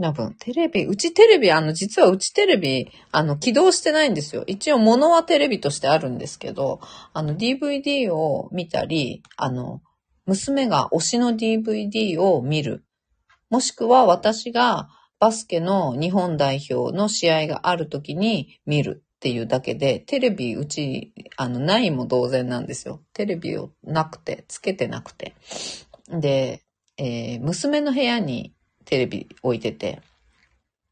[0.00, 4.44] 多分、テレビ、うちテレビ、あの、実はうちテレビ、あの、起動してないんですよ。
[4.46, 6.80] 一応、物はテレビとしてあるんですけど、
[7.14, 9.80] あの、DVD を見たり、あの、
[10.26, 12.84] 娘が推しの DVD を見る。
[13.48, 14.88] もしくは私が
[15.18, 23.02] バスケの日本代表の試合がある時に見るっていうだけで、テレビうち、あの、ないも同然なんですよ。
[23.14, 25.34] テレビをなくて、つけてなくて。
[26.10, 26.62] で、
[26.98, 28.52] えー、娘の部屋に
[28.86, 30.00] テレビ置いてて、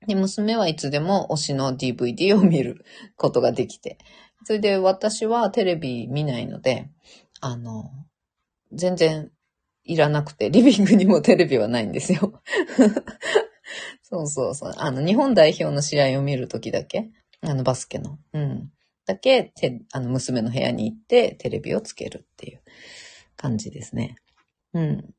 [0.06, 2.84] で、娘はいつでも推しの DVD を見る
[3.16, 3.98] ことができて、
[4.44, 6.90] それで私はテレビ見ないので、
[7.40, 7.90] あの、
[8.72, 9.30] 全然
[9.84, 12.42] いらなくて、リビングにもテレビはないんですよ。
[14.02, 14.72] そうそうそう。
[14.76, 18.70] あの、日本代表の試合を見るときだけ、あの、バスケの、うん。
[19.06, 22.62] だけ、て、あの、娘の部屋に行ってテレビをつけるっていう
[23.36, 24.16] 感じですね。
[24.72, 25.14] うん。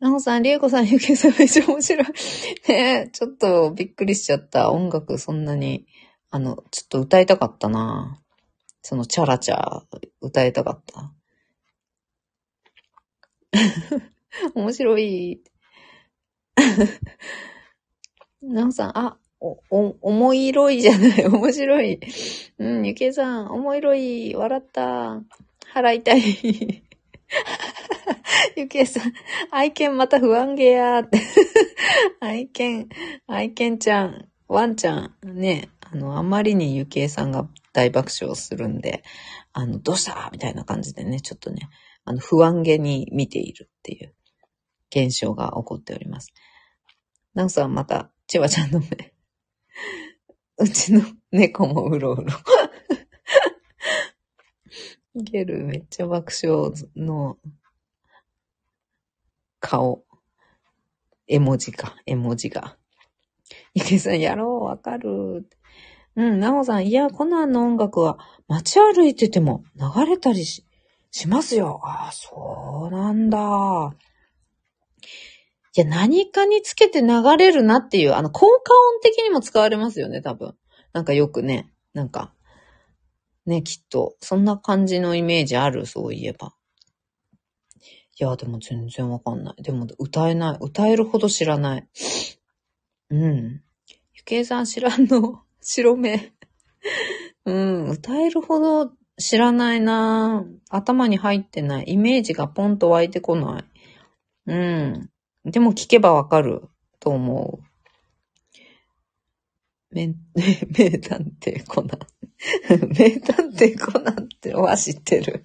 [0.00, 2.06] なほさん、りえこさん、ゆけさんめっちゃ面白い。
[2.68, 4.70] ねえちょっとびっくりしちゃった。
[4.70, 5.86] 音楽そんなに、
[6.30, 8.18] あの、ちょっと歌いたかったな
[8.80, 9.82] そのチャラチャ
[10.22, 11.12] 歌いたかった。
[14.54, 15.42] 面白い。
[18.40, 21.26] なほさん、あ、お、お、重い色いじゃない。
[21.26, 22.00] 面白い。
[22.58, 24.34] うん、ゆけさん、重い色い。
[24.34, 25.20] 笑った。
[25.74, 26.82] 払いたい。
[28.56, 29.12] ゆきえさん、
[29.50, 31.20] 愛犬また不安げやーって。
[32.20, 32.88] 愛犬、
[33.26, 39.02] 愛犬ちゃん、ワンちゃん、ね、あの、あまりにゆきえさんが大爆笑するんで、
[39.52, 40.28] あの、どうした？
[40.32, 41.68] みたいな感じでね、ちょっとね、
[42.04, 44.14] あの、不安げに見ているっていう
[44.90, 46.32] 現象が起こっております。
[47.34, 49.14] なおさんまた、ちわちゃんの目。
[50.58, 51.02] うちの
[51.32, 52.26] 猫もうろうろ。
[55.14, 57.38] ゲルめっちゃ爆笑の
[59.60, 60.04] 顔。
[61.26, 62.76] 絵文字か、絵文字が。
[63.74, 65.48] 池さん、やろう、わかる。
[66.16, 70.66] うん、なおさん、いや、コナンの音楽は街歩いてても流れたりし、
[71.12, 71.80] しますよ。
[71.84, 73.94] ああ、そうなんだ。
[75.76, 77.08] いや、何かにつけて流
[77.38, 80.56] れるなっていう、あの、効果音的にも使われますよね、多分。
[80.92, 82.32] なんかよくね、なんか、
[83.46, 86.54] ね、きっと、そんな感じのイメージある、そういえば。
[88.20, 89.62] いや、でも全然わかんない。
[89.62, 90.58] でも歌えない。
[90.60, 91.88] 歌えるほど知らない。
[93.08, 93.62] うん。
[94.12, 95.42] ゆけいさん知らんの？
[95.62, 96.34] 白目。
[97.46, 97.88] うん。
[97.88, 101.84] 歌えるほど知らないな頭に入ってない。
[101.88, 103.64] イメージがポンと湧いてこない。
[104.46, 105.10] うん。
[105.46, 106.68] でも聞けばわかる
[106.98, 107.70] と思う。
[109.94, 110.14] 名、
[110.76, 111.98] 名探偵コナン。
[112.98, 115.42] 名探偵コナンっては知ってる。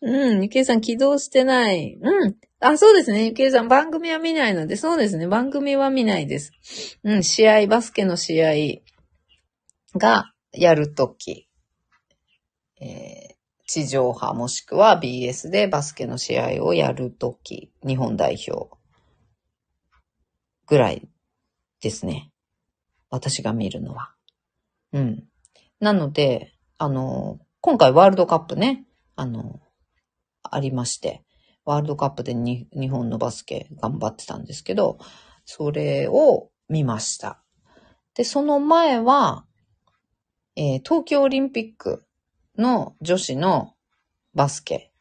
[0.00, 1.98] うん、ゆけいさん起動してない。
[2.00, 2.36] うん。
[2.60, 3.26] あ、そうですね。
[3.26, 5.26] ゆけいさん番組は見ないので、そうですね。
[5.26, 6.52] 番組は見ないです。
[7.04, 11.48] うん、試合、バスケの試合がやるとき
[12.80, 13.38] えー
[13.68, 18.70] 地上波もしくは BS でバスケの試合をやるとき、日本代表
[20.66, 21.06] ぐらい
[21.82, 22.32] ですね。
[23.10, 24.14] 私が見るのは。
[24.94, 25.24] うん。
[25.80, 28.86] なので、あの、今回ワールドカップね、
[29.16, 29.60] あの、
[30.42, 31.22] ありまして、
[31.64, 34.98] ワールドカップでに日本のバスケ頑張ってたんですけど、
[35.44, 37.42] それを見ました。
[38.14, 39.44] で、その前は、
[40.56, 42.04] えー東京オリンピック
[42.56, 43.74] の女子の
[44.34, 44.92] バスケ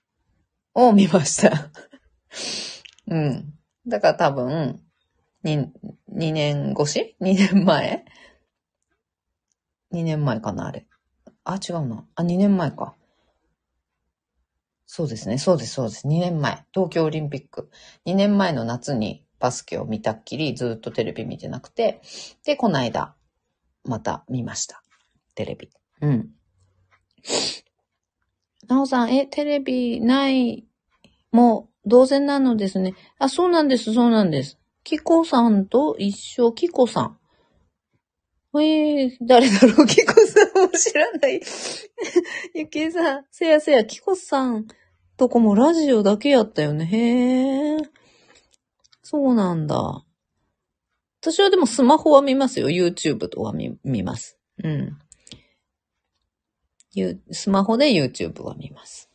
[0.73, 1.71] を見ました。
[3.07, 3.53] うん。
[3.88, 4.81] だから多分、
[5.43, 5.71] に、
[6.11, 8.05] 2年越し ?2 年前
[9.93, 10.85] ?2 年前かなあれ。
[11.43, 12.05] あ、違うな。
[12.15, 12.95] あ、2年前か。
[14.88, 15.38] そうですね。
[15.38, 16.07] そうです、そうです。
[16.07, 16.65] 2年前。
[16.73, 17.69] 東京オリンピック。
[18.05, 22.01] 2年前の夏にバスケを見たっきりずっとテレビ見てなくて。
[22.45, 23.13] で、この間、
[23.83, 24.81] また見ました。
[25.35, 25.69] テレビ。
[26.01, 26.29] うん。
[28.69, 30.65] なおさん、え、テレビない、
[31.31, 32.95] もう、同然なのですね。
[33.19, 34.57] あ、そうなんです、そうなんです。
[34.85, 37.17] キコさんと一緒、キコさん。
[38.62, 41.41] えー、誰だろう、キコさんも知らない。
[42.55, 44.68] ゆきえさん、せやせや、キコさん
[45.18, 46.86] とこもラジオだけやったよね。
[46.86, 47.78] へえ。
[49.01, 50.03] そうなんだ。
[51.22, 52.70] 私はでもスマホは見ますよ。
[52.70, 54.38] YouTube とは見見ます。
[54.64, 54.99] うん。
[56.93, 59.10] ゆスマホで YouTube は見ます。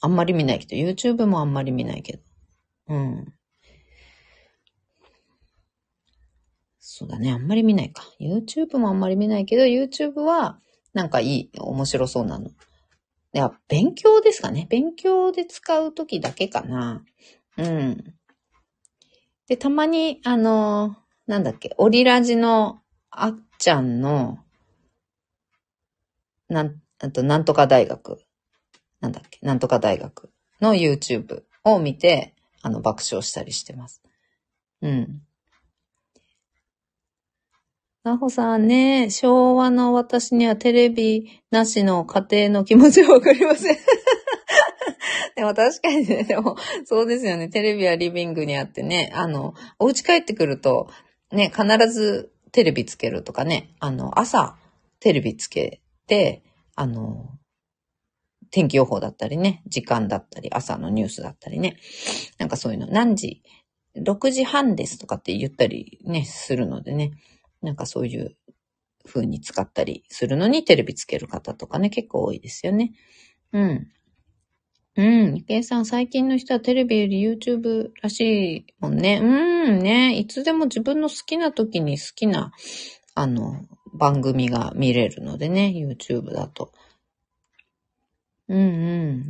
[0.00, 2.22] あんまり見ないけど、YouTube もあんまり見ないけど。
[2.88, 3.34] うん。
[6.98, 8.02] そうだね、あんまり見ないか。
[8.20, 10.58] YouTube もあんまり見ないけど、YouTube は
[10.94, 12.48] なんかいい、面白そうなの。
[12.48, 12.50] い
[13.34, 14.66] や、勉強ですかね。
[14.68, 17.04] 勉強で使うときだけかな。
[17.56, 18.14] うん。
[19.46, 20.96] で、たまに、あの、
[21.28, 22.82] なんだっけ、オリラジの
[23.12, 24.40] あっちゃんの、
[26.48, 28.18] なん、あと、なんとか大学。
[28.98, 34.02] なんだっけ、なんとか大学の YouTube を見て、あの、爆笑したりしてます。
[34.82, 35.22] うん。
[38.08, 43.76] なほさんね、昭和の私にはテレビなしの家庭の気持ちはわかりません。
[45.36, 46.56] でも確かにね、でも、
[46.86, 47.50] そうですよね。
[47.50, 50.88] テレビはリビングにあってね、あの、お家帰ってくると、
[51.32, 54.56] ね、必ずテレビつけるとかね、あの、朝、
[55.00, 56.42] テレビつけて、
[56.76, 57.28] あの、
[58.50, 61.76] 天気予報だったりね、時間だったり、朝のニュースだったりね、
[62.38, 63.42] なんかそういうの、何時、
[63.96, 67.10] 6時半ですとかって言ったりね、するのでね、
[67.62, 68.36] なんかそういう
[69.04, 72.92] 風に使ったりするのにテレビつける方とかね、結構多いですよね。
[73.52, 73.88] うん。
[74.96, 75.36] うん。
[75.36, 79.20] ゆけいさん、最近の人はテレビより YouTube らしいもんね。
[79.22, 80.16] うん、ね。
[80.18, 82.52] いつでも自分の好きな時に好きな、
[83.14, 86.72] あの、番組が見れるのでね、YouTube だと。
[88.48, 88.62] うんう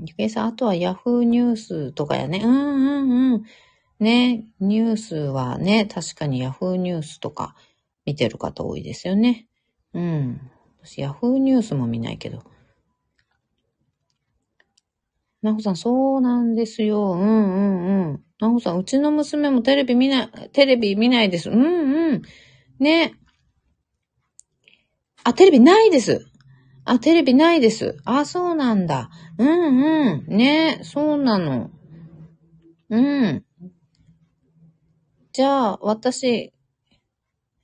[0.03, 0.05] ん。
[0.07, 2.41] ゆけいさん、あとは Yahoo ニュースとかやね。
[2.43, 3.45] うんうんうん。
[3.99, 7.57] ね、ニュースはね、確かに Yahoo ニュースとか
[8.09, 9.47] 見てる方多いですよね。
[9.93, 10.41] うん。
[10.83, 12.43] 私 Yahoo ニュースも見ないけど。
[15.43, 17.13] なほさん、そうなんですよ。
[17.13, 18.25] うんうんうん。
[18.41, 21.51] なほさん、うちの娘もテレビ見ない、テレビ見ないです。
[21.51, 22.23] うんうん。
[22.79, 23.13] ね。
[25.23, 26.25] あ、テレビないです。
[26.87, 27.99] あ、テレビないです。
[28.07, 29.11] あ、そうなんだ。
[29.37, 30.35] うんうん。
[30.35, 31.71] ね、そうなの。
[32.89, 33.45] うん。
[35.35, 36.55] じゃあ、私、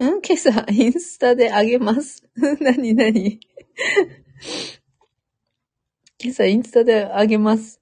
[0.09, 2.23] 今朝、インスタであげます？
[2.61, 3.41] なになに
[6.23, 7.81] 今朝、インスタであげます。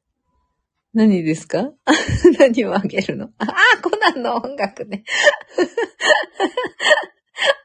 [0.95, 1.73] 何ですか？
[2.39, 3.31] 何をあげるの？
[3.39, 5.05] ああ、コナンの音楽ね。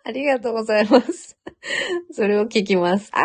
[0.05, 1.37] ありがとうございます。
[2.11, 3.09] それを聞きます。
[3.13, 3.23] ああ、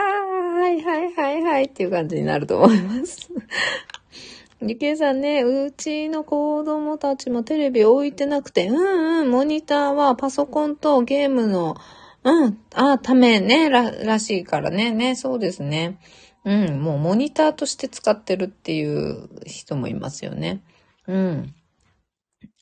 [0.60, 3.28] はいはいはいはいっていう感じになると思います。
[4.64, 11.76] ゆきえさんね、うちの子供たちもテレビ置いてなくて、うんうん、モニターはパソコンとゲームの、
[12.22, 15.98] うん、あ、ためね、ら、らしいからね、ね、そうですね。
[16.44, 20.62] うん、もうモニターとして使ってるっていう人もいますよね。
[21.08, 21.54] うん。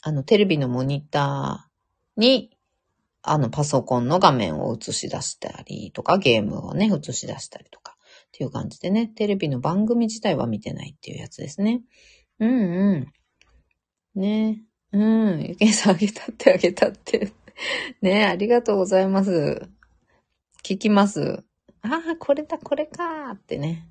[0.01, 2.51] あの、テレビのモニターに、
[3.23, 7.97] あの、パソコンの画面を映し出したりとか、ゲームをね、映し出したりとか、
[8.41, 11.83] っていう感じでね、テレビの番組自体は見てないっていうやつですね。
[12.39, 13.07] うんう
[14.17, 14.19] ん。
[14.19, 14.63] ね。
[14.93, 15.43] うん。
[15.43, 17.33] ゆけいさんあげたってあげたって。
[18.01, 19.69] ねありがとうございます。
[20.63, 21.45] 聞きます。
[21.83, 23.87] ああ、これだ、これかーってね。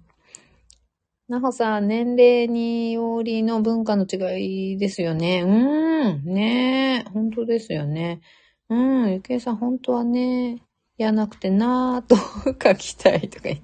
[1.27, 5.43] なほさん、年齢によりの文化の違いですよね。
[5.43, 6.23] うん。
[6.25, 8.21] ね本当ですよね。
[8.67, 9.11] うん。
[9.11, 10.63] ゆけいさん、本当はね、
[10.97, 12.17] やなくてなーと
[12.61, 13.63] 書きたいとか言って。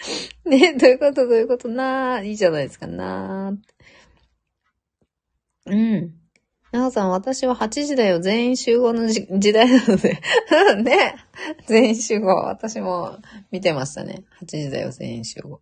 [0.44, 2.26] ね、どういうことどういうことなー。
[2.26, 5.72] いいじゃないですかなー。
[5.72, 6.14] うん。
[6.72, 8.20] なおさん、私は8時だよ。
[8.20, 10.20] 全員集合の時代なので
[10.82, 11.16] ね。
[11.66, 12.28] 全員集合。
[12.46, 13.18] 私も
[13.50, 14.24] 見てましたね。
[14.40, 15.60] 8時だよ、全員集合。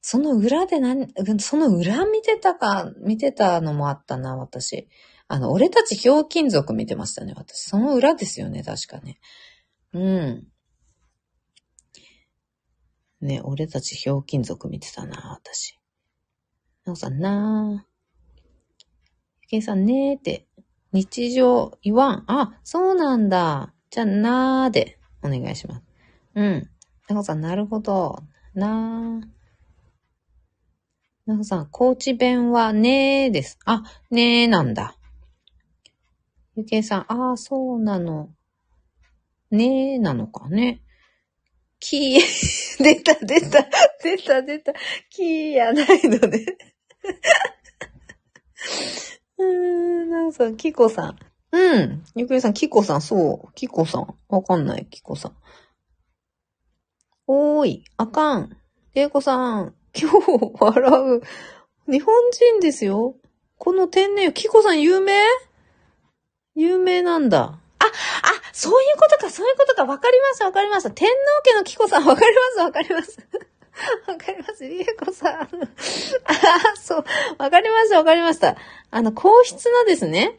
[0.00, 1.08] その裏で何、
[1.40, 4.88] その裏見てたか、見てたのもあったな、私。
[5.26, 7.60] あの、俺たちひょうきん族見てましたね、私。
[7.62, 9.18] その裏ですよね、確かね。
[9.92, 10.48] うん。
[13.20, 15.78] ね、俺たちひょうきん族見てたな、私。
[16.84, 17.88] なおさんなぁ。
[19.48, 20.46] けいさんねーって、
[20.92, 22.24] 日常言わん。
[22.26, 23.74] あ、そうなんだ。
[23.90, 25.82] じゃあなーでお願いします。
[26.34, 26.70] うん。
[27.08, 28.22] なこさん、なるほど。
[28.54, 29.26] なー。
[31.26, 33.58] なこさん、高知弁はねーです。
[33.64, 34.96] あ、ねーなんだ。
[36.54, 38.30] ゆけいさん、ああ、そうなの。
[39.50, 40.82] ねーなのかね。
[41.80, 42.20] キー、
[42.82, 43.66] 出た、出た、
[44.02, 44.74] 出た、出た。
[45.10, 46.44] キーやないのね。
[49.38, 51.18] うーん、なんさん、キコさん。
[51.52, 52.04] うん。
[52.14, 53.52] ゆくりさん、キコさん、そう。
[53.54, 54.14] キコさん。
[54.28, 55.36] わかんない、キコさん。
[57.26, 58.56] おーい、あかん。
[58.94, 60.16] けいこさん、今日
[60.58, 61.22] 笑う。
[61.88, 63.16] 日本人ですよ。
[63.58, 65.14] この天然、キコさん有名？
[66.54, 67.60] 有名なんだ。
[67.78, 67.90] あ、あ、
[68.52, 69.84] そういうことか、そういうことか。
[69.84, 70.90] わかりました、わかりました。
[70.90, 71.14] 天皇
[71.50, 73.18] 家のキコさん、わかります、わかります。
[74.06, 74.64] わかります。
[74.64, 75.32] りえこさん。
[75.32, 77.04] あ あ、そう。
[77.38, 78.56] わかりました、わかりました。
[78.90, 80.36] あの、皇室のですね。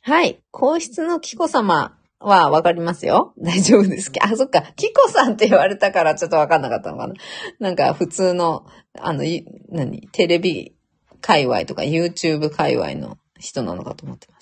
[0.00, 0.40] はい。
[0.50, 3.34] 皇室の紀子様はわかりますよ。
[3.38, 4.62] 大丈夫ですけあ、そっか。
[4.76, 7.14] 紀子さんって言われたからちょっとわかんなかったのかな。
[7.60, 8.66] なんか普通の、
[8.98, 9.22] あの、
[9.68, 10.08] 何？
[10.12, 10.74] テレビ
[11.20, 14.41] 界隈とか YouTube 界隈の人なのかと思ってまし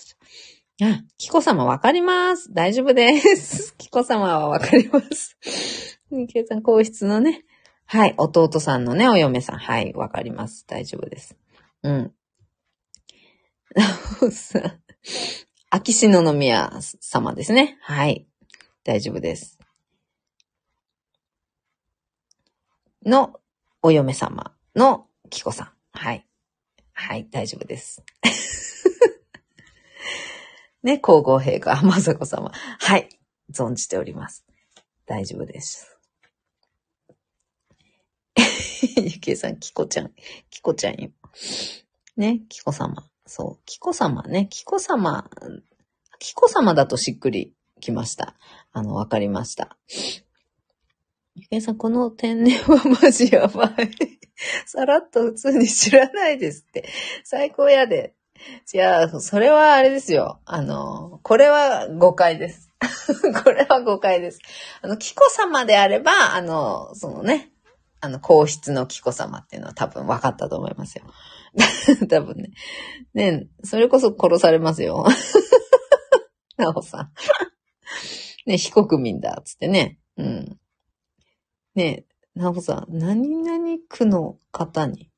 [0.81, 2.51] あ、紀子様わかります。
[2.51, 3.75] 大丈夫です。
[3.79, 5.37] 紀子様はわかります。
[6.09, 7.45] ニケさん、皇室のね、
[7.85, 8.15] はい。
[8.17, 9.57] 弟さんのね、お嫁さん。
[9.59, 9.93] はい。
[9.93, 10.65] わかります。
[10.65, 11.35] 大丈夫です。
[11.83, 12.13] うん。
[15.69, 17.77] 秋篠宮様ですね。
[17.81, 18.25] はい。
[18.83, 19.59] 大丈夫です。
[23.05, 23.39] の
[23.83, 25.71] お嫁様のキコさん。
[25.91, 26.25] はい。
[26.93, 28.03] はい、大丈夫です。
[30.83, 32.51] ね、皇后陛下、 雅子様。
[32.51, 33.09] はい。
[33.53, 34.45] 存じております。
[35.05, 35.97] 大丈夫です。
[38.97, 40.13] ゆきえさん、きこちゃん。
[40.49, 41.11] きこちゃんよ。
[42.17, 43.09] ね、きこ様。
[43.25, 44.47] そう、きこ様ね。
[44.49, 45.29] きこ様、
[46.19, 48.35] きこ様だとしっくりきました。
[48.71, 49.77] あの、わかりました。
[51.35, 53.91] ゆきえさん、この天然はマジやばい。
[54.65, 56.87] さらっと普通に知らないですって。
[57.23, 58.15] 最高やで。
[58.73, 60.39] いや、それはあれですよ。
[60.45, 62.69] あの、これは誤解です。
[63.43, 64.39] これは誤解です。
[64.81, 67.51] あの、キコ様であれば、あの、そのね、
[67.99, 71.03] あの、皇室の紀子様っていうのは多分分かったと思いますよ。
[72.09, 72.51] 多分ね。
[73.13, 75.05] ねそれこそ殺されますよ。
[76.57, 77.11] なおさん。
[78.45, 79.99] ね、非国民だ、つってね。
[80.17, 80.59] うん。
[81.75, 85.11] ねなおさん、何々区の方に。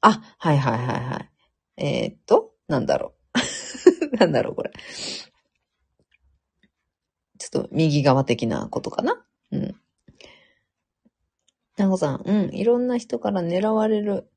[0.00, 1.30] あ、はいはいはいはい。
[1.78, 3.14] えー、っと、なんだろ
[4.12, 4.16] う。
[4.18, 4.72] なんだろう、これ。
[7.38, 9.24] ちょっと右側的なことかな？
[9.52, 9.74] うん。
[11.76, 14.28] なほさん、うん、いろんな人から狙われる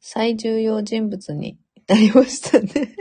[0.00, 2.96] 最重要人物になりましたね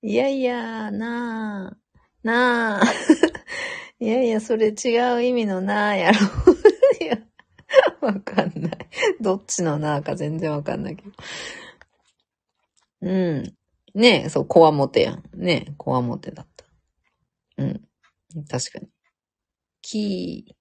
[0.00, 1.76] いやいや、なあ、
[2.22, 2.82] なあ。
[4.00, 6.18] いやいや、それ違う意味のなあやろ。
[7.04, 7.18] いや、
[8.00, 8.78] わかんない。
[9.20, 11.10] どっちのなあか全然わかんないけど。
[13.00, 13.54] うん。
[13.94, 15.22] ねえ、そう、こわもてやん。
[15.34, 16.64] ねえ、こわもてだった。
[17.58, 17.88] うん。
[18.48, 18.88] 確かに。
[19.82, 20.54] きー、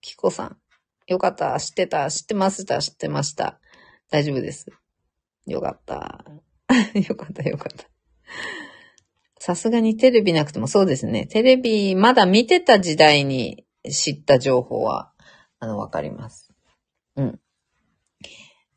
[0.00, 0.56] きこさん。
[1.06, 1.58] よかった。
[1.60, 2.10] 知ってた。
[2.10, 2.80] 知ってました。
[2.80, 3.60] 知ってました。
[4.10, 4.66] 大丈夫です。
[5.46, 6.24] よかった。
[7.08, 7.86] よかった、よかった。
[9.38, 11.26] さすがにテレビなくてもそうですね。
[11.26, 15.12] テレビまだ見てた時代に知った情報は、
[15.60, 16.52] あの、わかります。
[17.14, 17.40] うん。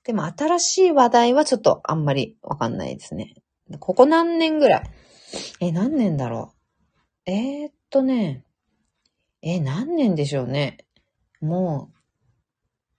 [0.03, 3.35] でも新しい話題はちょっとあんまりわかんないですね。
[3.79, 4.83] ここ何年ぐらい？
[5.59, 6.53] え、何年だろ
[7.27, 7.31] う？
[7.31, 8.43] えー、っとね、
[9.41, 10.77] え、何年でしょうね？
[11.41, 11.91] も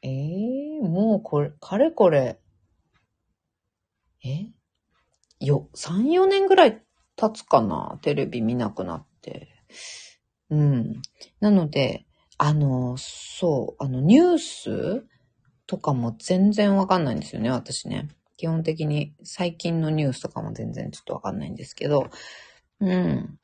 [0.02, 2.38] う、えー、もうこれ、かれこれ、
[4.24, 4.46] え？
[5.40, 6.82] よ、3、4年ぐらい
[7.16, 7.98] 経つかな？
[8.02, 9.48] テレビ見なくなって。
[10.50, 11.02] うん。
[11.40, 12.06] なので、
[12.38, 15.04] あの、そう、あの、ニュース
[15.70, 18.08] とかも全然わかんないんですよね、私ね。
[18.36, 22.10] 基本的に最近のニュースとかも全然ちょっとわかんないんですけど、
[22.80, 23.38] うん。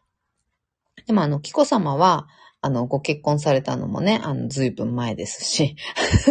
[1.07, 2.27] でもあの、紀子様は、
[2.63, 5.77] あの、ご結婚されたのもね、あの、ずいぶん前ですし、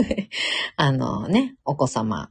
[0.76, 2.30] あのね、お子様、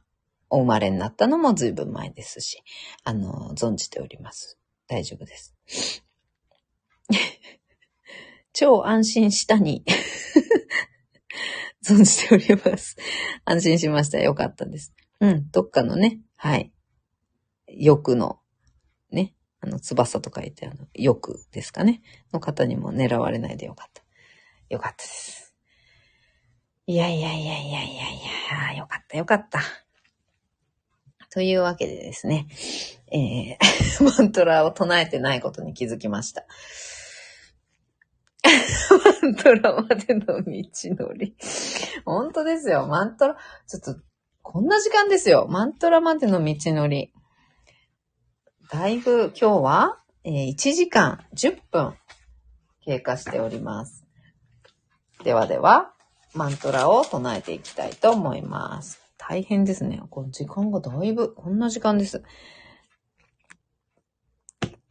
[0.51, 2.61] お生まれになったのもずいぶん前ですし、
[3.03, 4.59] あの、存じております。
[4.85, 5.55] 大丈夫です。
[8.53, 9.83] 超安心したに
[11.85, 12.97] 存じております。
[13.45, 14.19] 安心しました。
[14.19, 14.93] よかったです。
[15.19, 16.71] うん、どっかのね、はい。
[17.67, 18.39] 欲の、
[19.11, 22.01] ね、あの、翼と書いてあの、欲ですかね。
[22.33, 24.03] の方にも狙われないでよかった。
[24.69, 25.53] よかったです。
[26.87, 28.19] いやいやいやいやいやい
[28.71, 29.61] や、よかったよかった。
[31.31, 32.47] というわけでですね、
[33.11, 36.45] えー、 マントラを唱えてないことに気づきました。
[39.23, 41.35] マントラまでの道のり。
[42.05, 42.87] 本当ですよ。
[42.87, 44.01] マントラ、ちょっと、
[44.41, 45.47] こんな時間ですよ。
[45.49, 47.11] マントラまでの道のり。
[48.71, 51.95] だいぶ今日は、えー、1時間10分
[52.83, 54.05] 経過しております。
[55.23, 55.93] ではでは、
[56.33, 58.99] マントラを唱えていきたいと思います。
[59.17, 60.01] 大変ですね。
[60.09, 62.23] この時間がだいぶ、こんな時間です。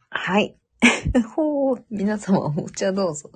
[0.09, 0.57] はい。
[1.35, 3.29] ほう、皆様お茶どうぞ。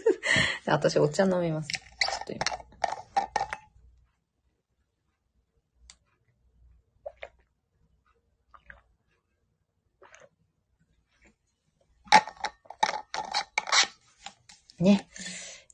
[0.66, 1.68] 私お茶飲みます。
[1.68, 1.80] ちょ
[2.22, 2.40] っと今。
[14.78, 15.08] ね。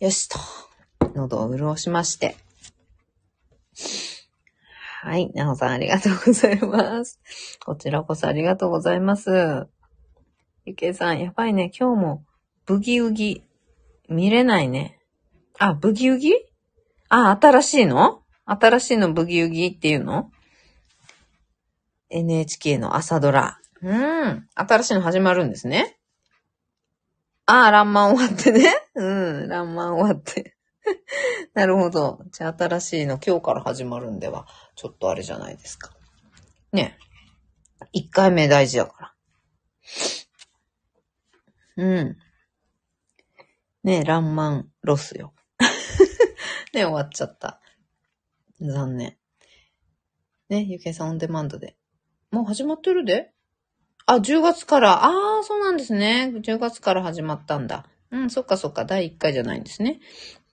[0.01, 0.39] よしと。
[1.15, 2.37] 喉を潤しまして。
[5.01, 5.33] はい。
[5.33, 7.19] なおさんありがとうございます。
[7.65, 9.69] こちらこそありがとうございます。
[10.79, 11.73] けさん、やばいね。
[11.77, 12.25] 今日も、
[12.65, 13.43] ブギウギ、
[14.09, 15.01] 見れないね。
[15.59, 16.33] あ、ブギウギ？
[17.09, 18.23] あ、新しいの？
[18.47, 20.31] 新しいのブギウギっていうの
[22.11, 23.59] ?NHK の朝ドラ。
[23.83, 24.47] うん。
[24.55, 25.99] 新しいの始まるんですね。
[27.47, 28.73] ああ、ランマン終わってね。
[28.95, 29.03] う
[29.45, 30.57] ん、ランマン終わって。
[31.55, 32.21] なるほど。
[32.31, 34.47] じゃあ新しいの今日から始まるんでは、
[34.77, 35.91] ちょっとあれじゃないですか。
[36.73, 36.97] ね。
[37.93, 39.15] 一回目大事だから。
[41.79, 42.17] うん。
[43.85, 45.33] ねえ、ランマンロスよ。
[46.75, 47.61] ね終わっちゃった。
[48.61, 49.17] 残念。
[50.49, 51.77] ねゆけさんオンデマンドで。
[52.33, 53.33] もう始まってるで？
[54.07, 55.05] あ、10月から。
[55.05, 56.33] ああ、そうなんですね。
[56.35, 57.87] 10月から始まったんだ。
[58.11, 58.85] うん、そっかそっか。
[58.85, 60.01] 第1回じゃないんですね。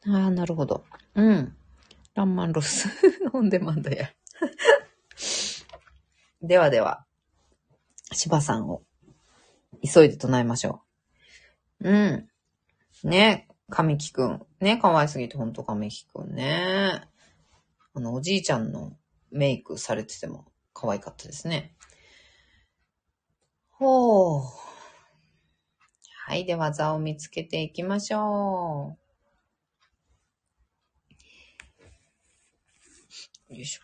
[0.07, 0.85] ああ、なるほど。
[1.15, 1.57] うん。
[2.13, 2.87] ランマンロス。
[3.33, 4.11] オンデマンドや。
[6.43, 7.03] ではでは、
[8.11, 8.83] 芝さんを
[9.81, 10.84] 急いで唱えましょう。
[11.81, 12.27] うん。
[13.03, 14.45] ね、神木くん。
[14.59, 17.07] ね、可愛すぎてほんと神木くんね。
[17.93, 18.97] あの、おじいちゃんの
[19.31, 21.75] メイクされてても可愛かったですね。
[23.71, 24.41] ほう。
[26.27, 28.97] はい、では座を見つけていきましょ
[33.49, 33.53] う。
[33.53, 33.81] よいしょ。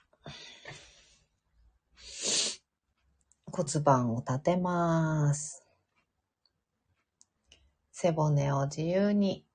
[3.51, 5.60] 骨盤を立てます。
[8.02, 9.45] 背骨を自由に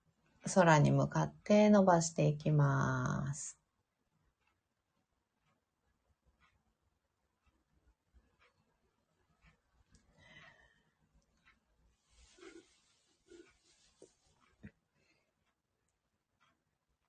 [0.54, 3.58] 空に向かって伸ばしていきます。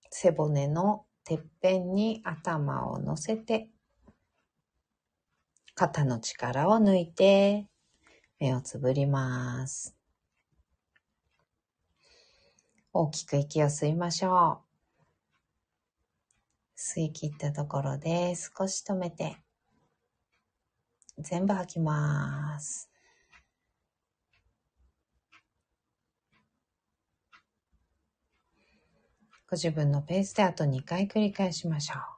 [0.10, 3.70] 背骨のてっぺんに頭を乗せて、
[5.76, 7.68] 肩の力を抜いて、
[8.40, 9.97] 目をつぶります。
[13.00, 14.68] 大きく息を吸いましょう。
[16.76, 19.38] 吸い切ったところで少し止めて、
[21.20, 22.90] 全部吐きます。
[29.48, 32.18] ご自分のペースであと2回繰り返しましょう。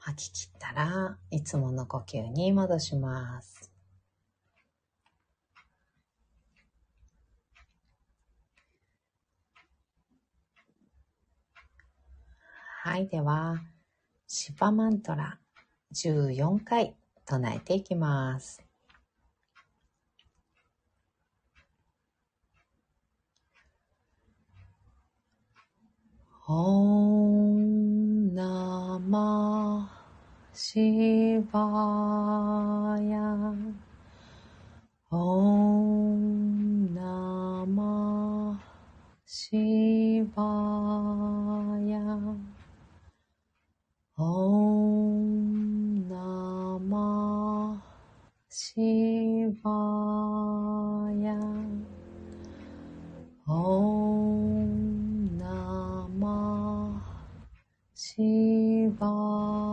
[0.00, 3.72] 吐き切ったらいつもの呼吸に戻します。
[12.82, 13.62] はい、では、
[14.26, 15.38] シパマントラ
[15.94, 18.62] 14回唱えていきます。
[26.48, 29.99] オンナマ
[30.62, 33.54] シバヤ
[35.10, 38.60] オンナマ
[39.24, 40.42] シバ
[41.86, 41.98] ヤ
[44.18, 44.58] オ
[45.16, 47.82] ンナマ
[48.50, 49.70] シバ
[51.22, 51.40] ヤ
[53.48, 53.80] オ
[54.66, 57.02] ンナマ
[57.94, 59.69] シバヤ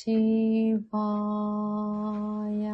[0.00, 0.96] シバ
[2.52, 2.72] ヤ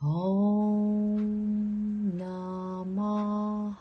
[0.00, 3.76] オンナマ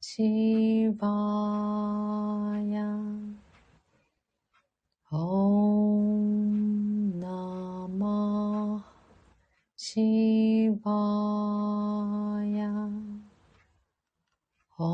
[0.00, 2.86] シバヤ
[5.10, 8.86] オンナマ
[9.76, 10.90] シバ
[12.46, 12.88] ヤ
[14.78, 14.84] オ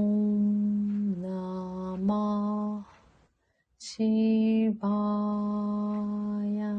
[0.00, 2.84] ンナマ
[3.78, 4.33] シバヤ
[4.80, 6.74] ばや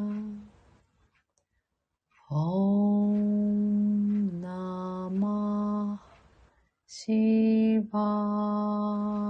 [2.28, 6.02] ほんなま
[6.88, 9.25] しば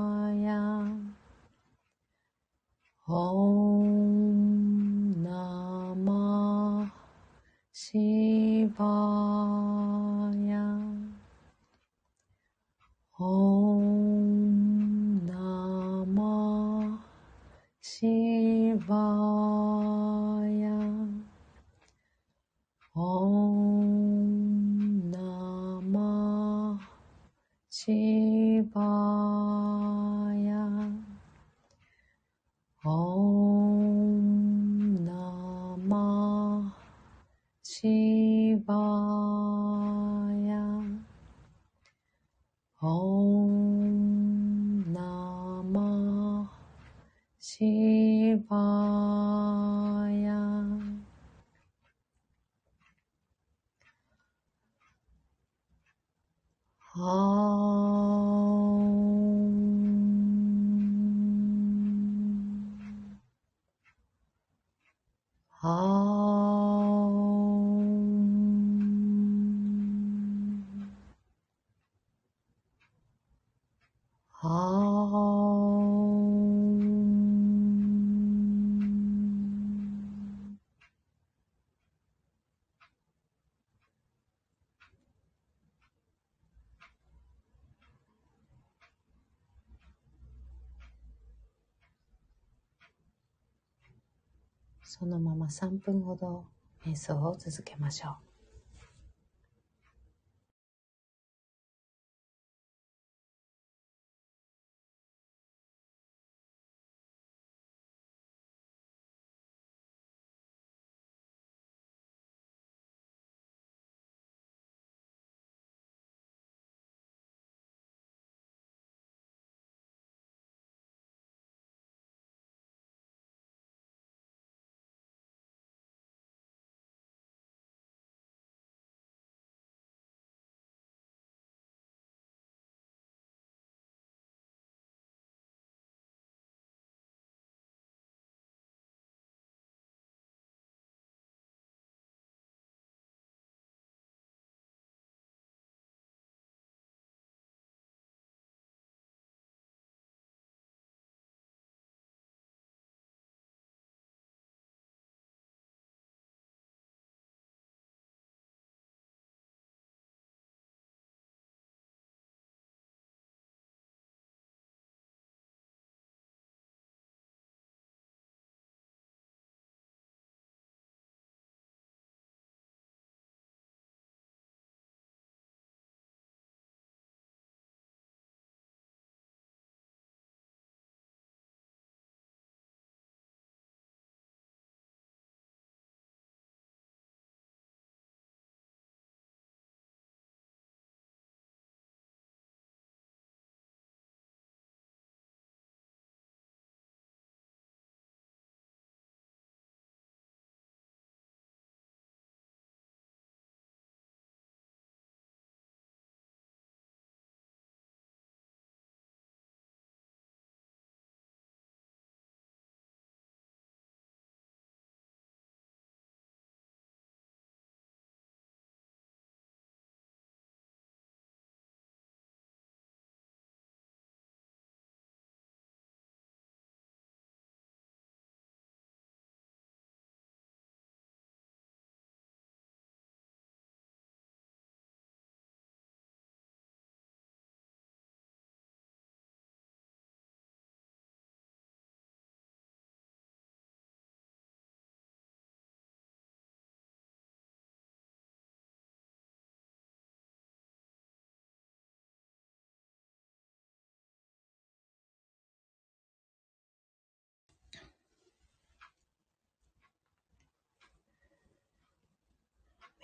[95.56, 96.44] 3分ほど
[96.86, 98.35] 瞑想を続けましょう。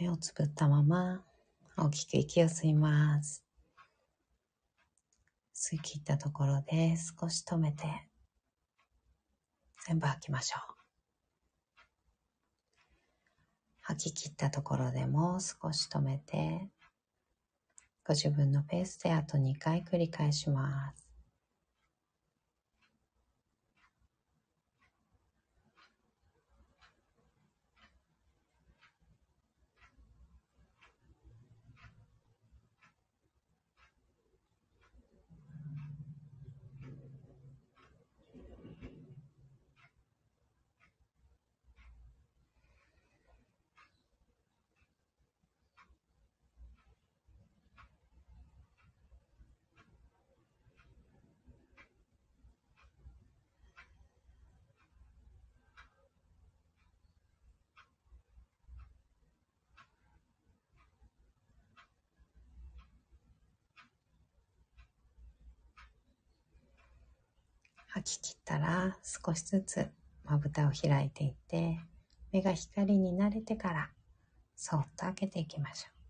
[0.01, 1.21] 目をつぶったまま
[1.77, 3.43] 大きく息を吸います。
[5.53, 7.85] 吸い切ったところで少し止めて
[9.85, 10.75] 全部吐きましょう。
[13.81, 16.67] 吐き切ったところでも少し止めて
[18.03, 21.00] ご自分のペースであと2回繰り返します。
[67.93, 69.89] 吐き切ったら少しずつ
[70.23, 71.77] まぶたを開いていって
[72.31, 73.89] 目が光に慣れてから
[74.55, 76.00] そっと開けていきましょう。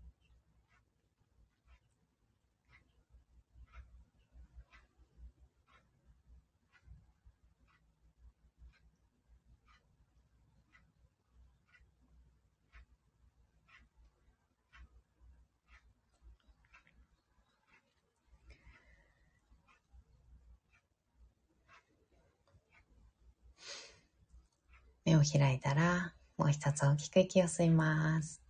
[25.22, 28.42] を開いたら、もう一つ大きく息を吸います。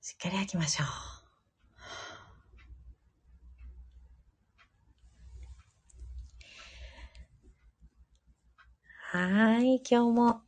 [0.00, 0.86] しっかり吐きましょう。
[9.14, 10.40] はい、今日も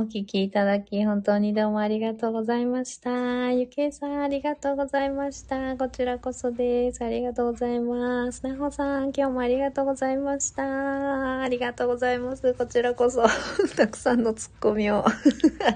[0.00, 3.50] お聞きいただき本当にどうもありがとうございました。
[3.50, 5.76] ゆけいさんありがとうございました。
[5.76, 7.02] こちらこそです。
[7.02, 8.46] ありがとうございます。
[8.46, 11.42] なほさん、今日もありがとうございました。
[11.42, 12.54] ありがとうございます。
[12.54, 13.24] こちらこそ、
[13.76, 15.12] たくさんのツッコミを あ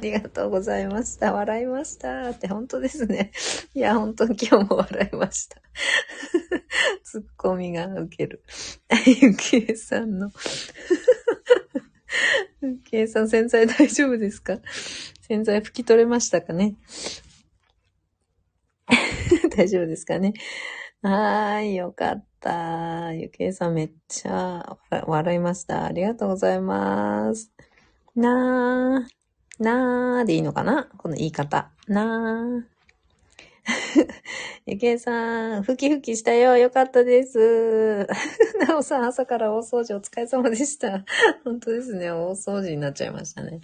[0.01, 1.32] りがとうございました。
[1.32, 2.31] 笑いました。
[2.31, 3.32] って本当ですね。
[3.74, 5.57] いや、本当に今日も笑いました。
[7.03, 8.44] ツッコミが受ける。
[9.20, 10.31] ゆけいさんの。
[12.63, 14.59] ゆけいさん、洗剤大丈夫ですか？
[15.29, 16.77] 洗剤拭き取れましたかね？
[19.57, 20.35] 大丈夫ですかね？
[21.03, 23.13] はーい、よかった。
[23.13, 25.85] ゆけいさんめっちゃ笑いました。
[25.87, 27.53] ありがとうございます。
[28.15, 30.89] なー、なーでいいのかな？
[30.99, 31.73] この言い方。
[31.89, 32.72] なー。
[34.67, 36.57] ゆけいさん、ふきふきしたよ。
[36.57, 38.07] よかったです。
[38.67, 41.05] なおさん、朝から大掃除お疲れ様でした。
[41.45, 42.11] 本当ですね。
[42.11, 43.61] 大掃除になっちゃいましたね。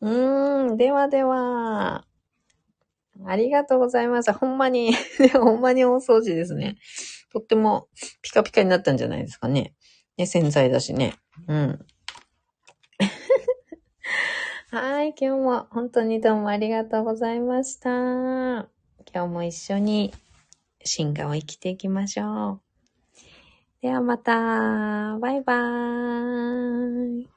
[0.00, 2.06] うーん、ではでは。
[3.24, 4.32] ありがとうございます。
[4.32, 4.92] ほんまに、
[5.32, 6.76] ほんまに大掃除ですね。
[7.32, 7.88] とっても
[8.22, 9.74] ピカピカになったんじゃないですかね。
[10.18, 11.14] ね、洗剤だしね。
[11.48, 11.86] うん。
[14.70, 18.75] はい、今日も本当にどうもありがとうございました。
[19.12, 20.12] 今日も一緒に
[20.84, 22.60] 進化を生きていきましょう。
[23.82, 27.35] ではまた、バイバーイ。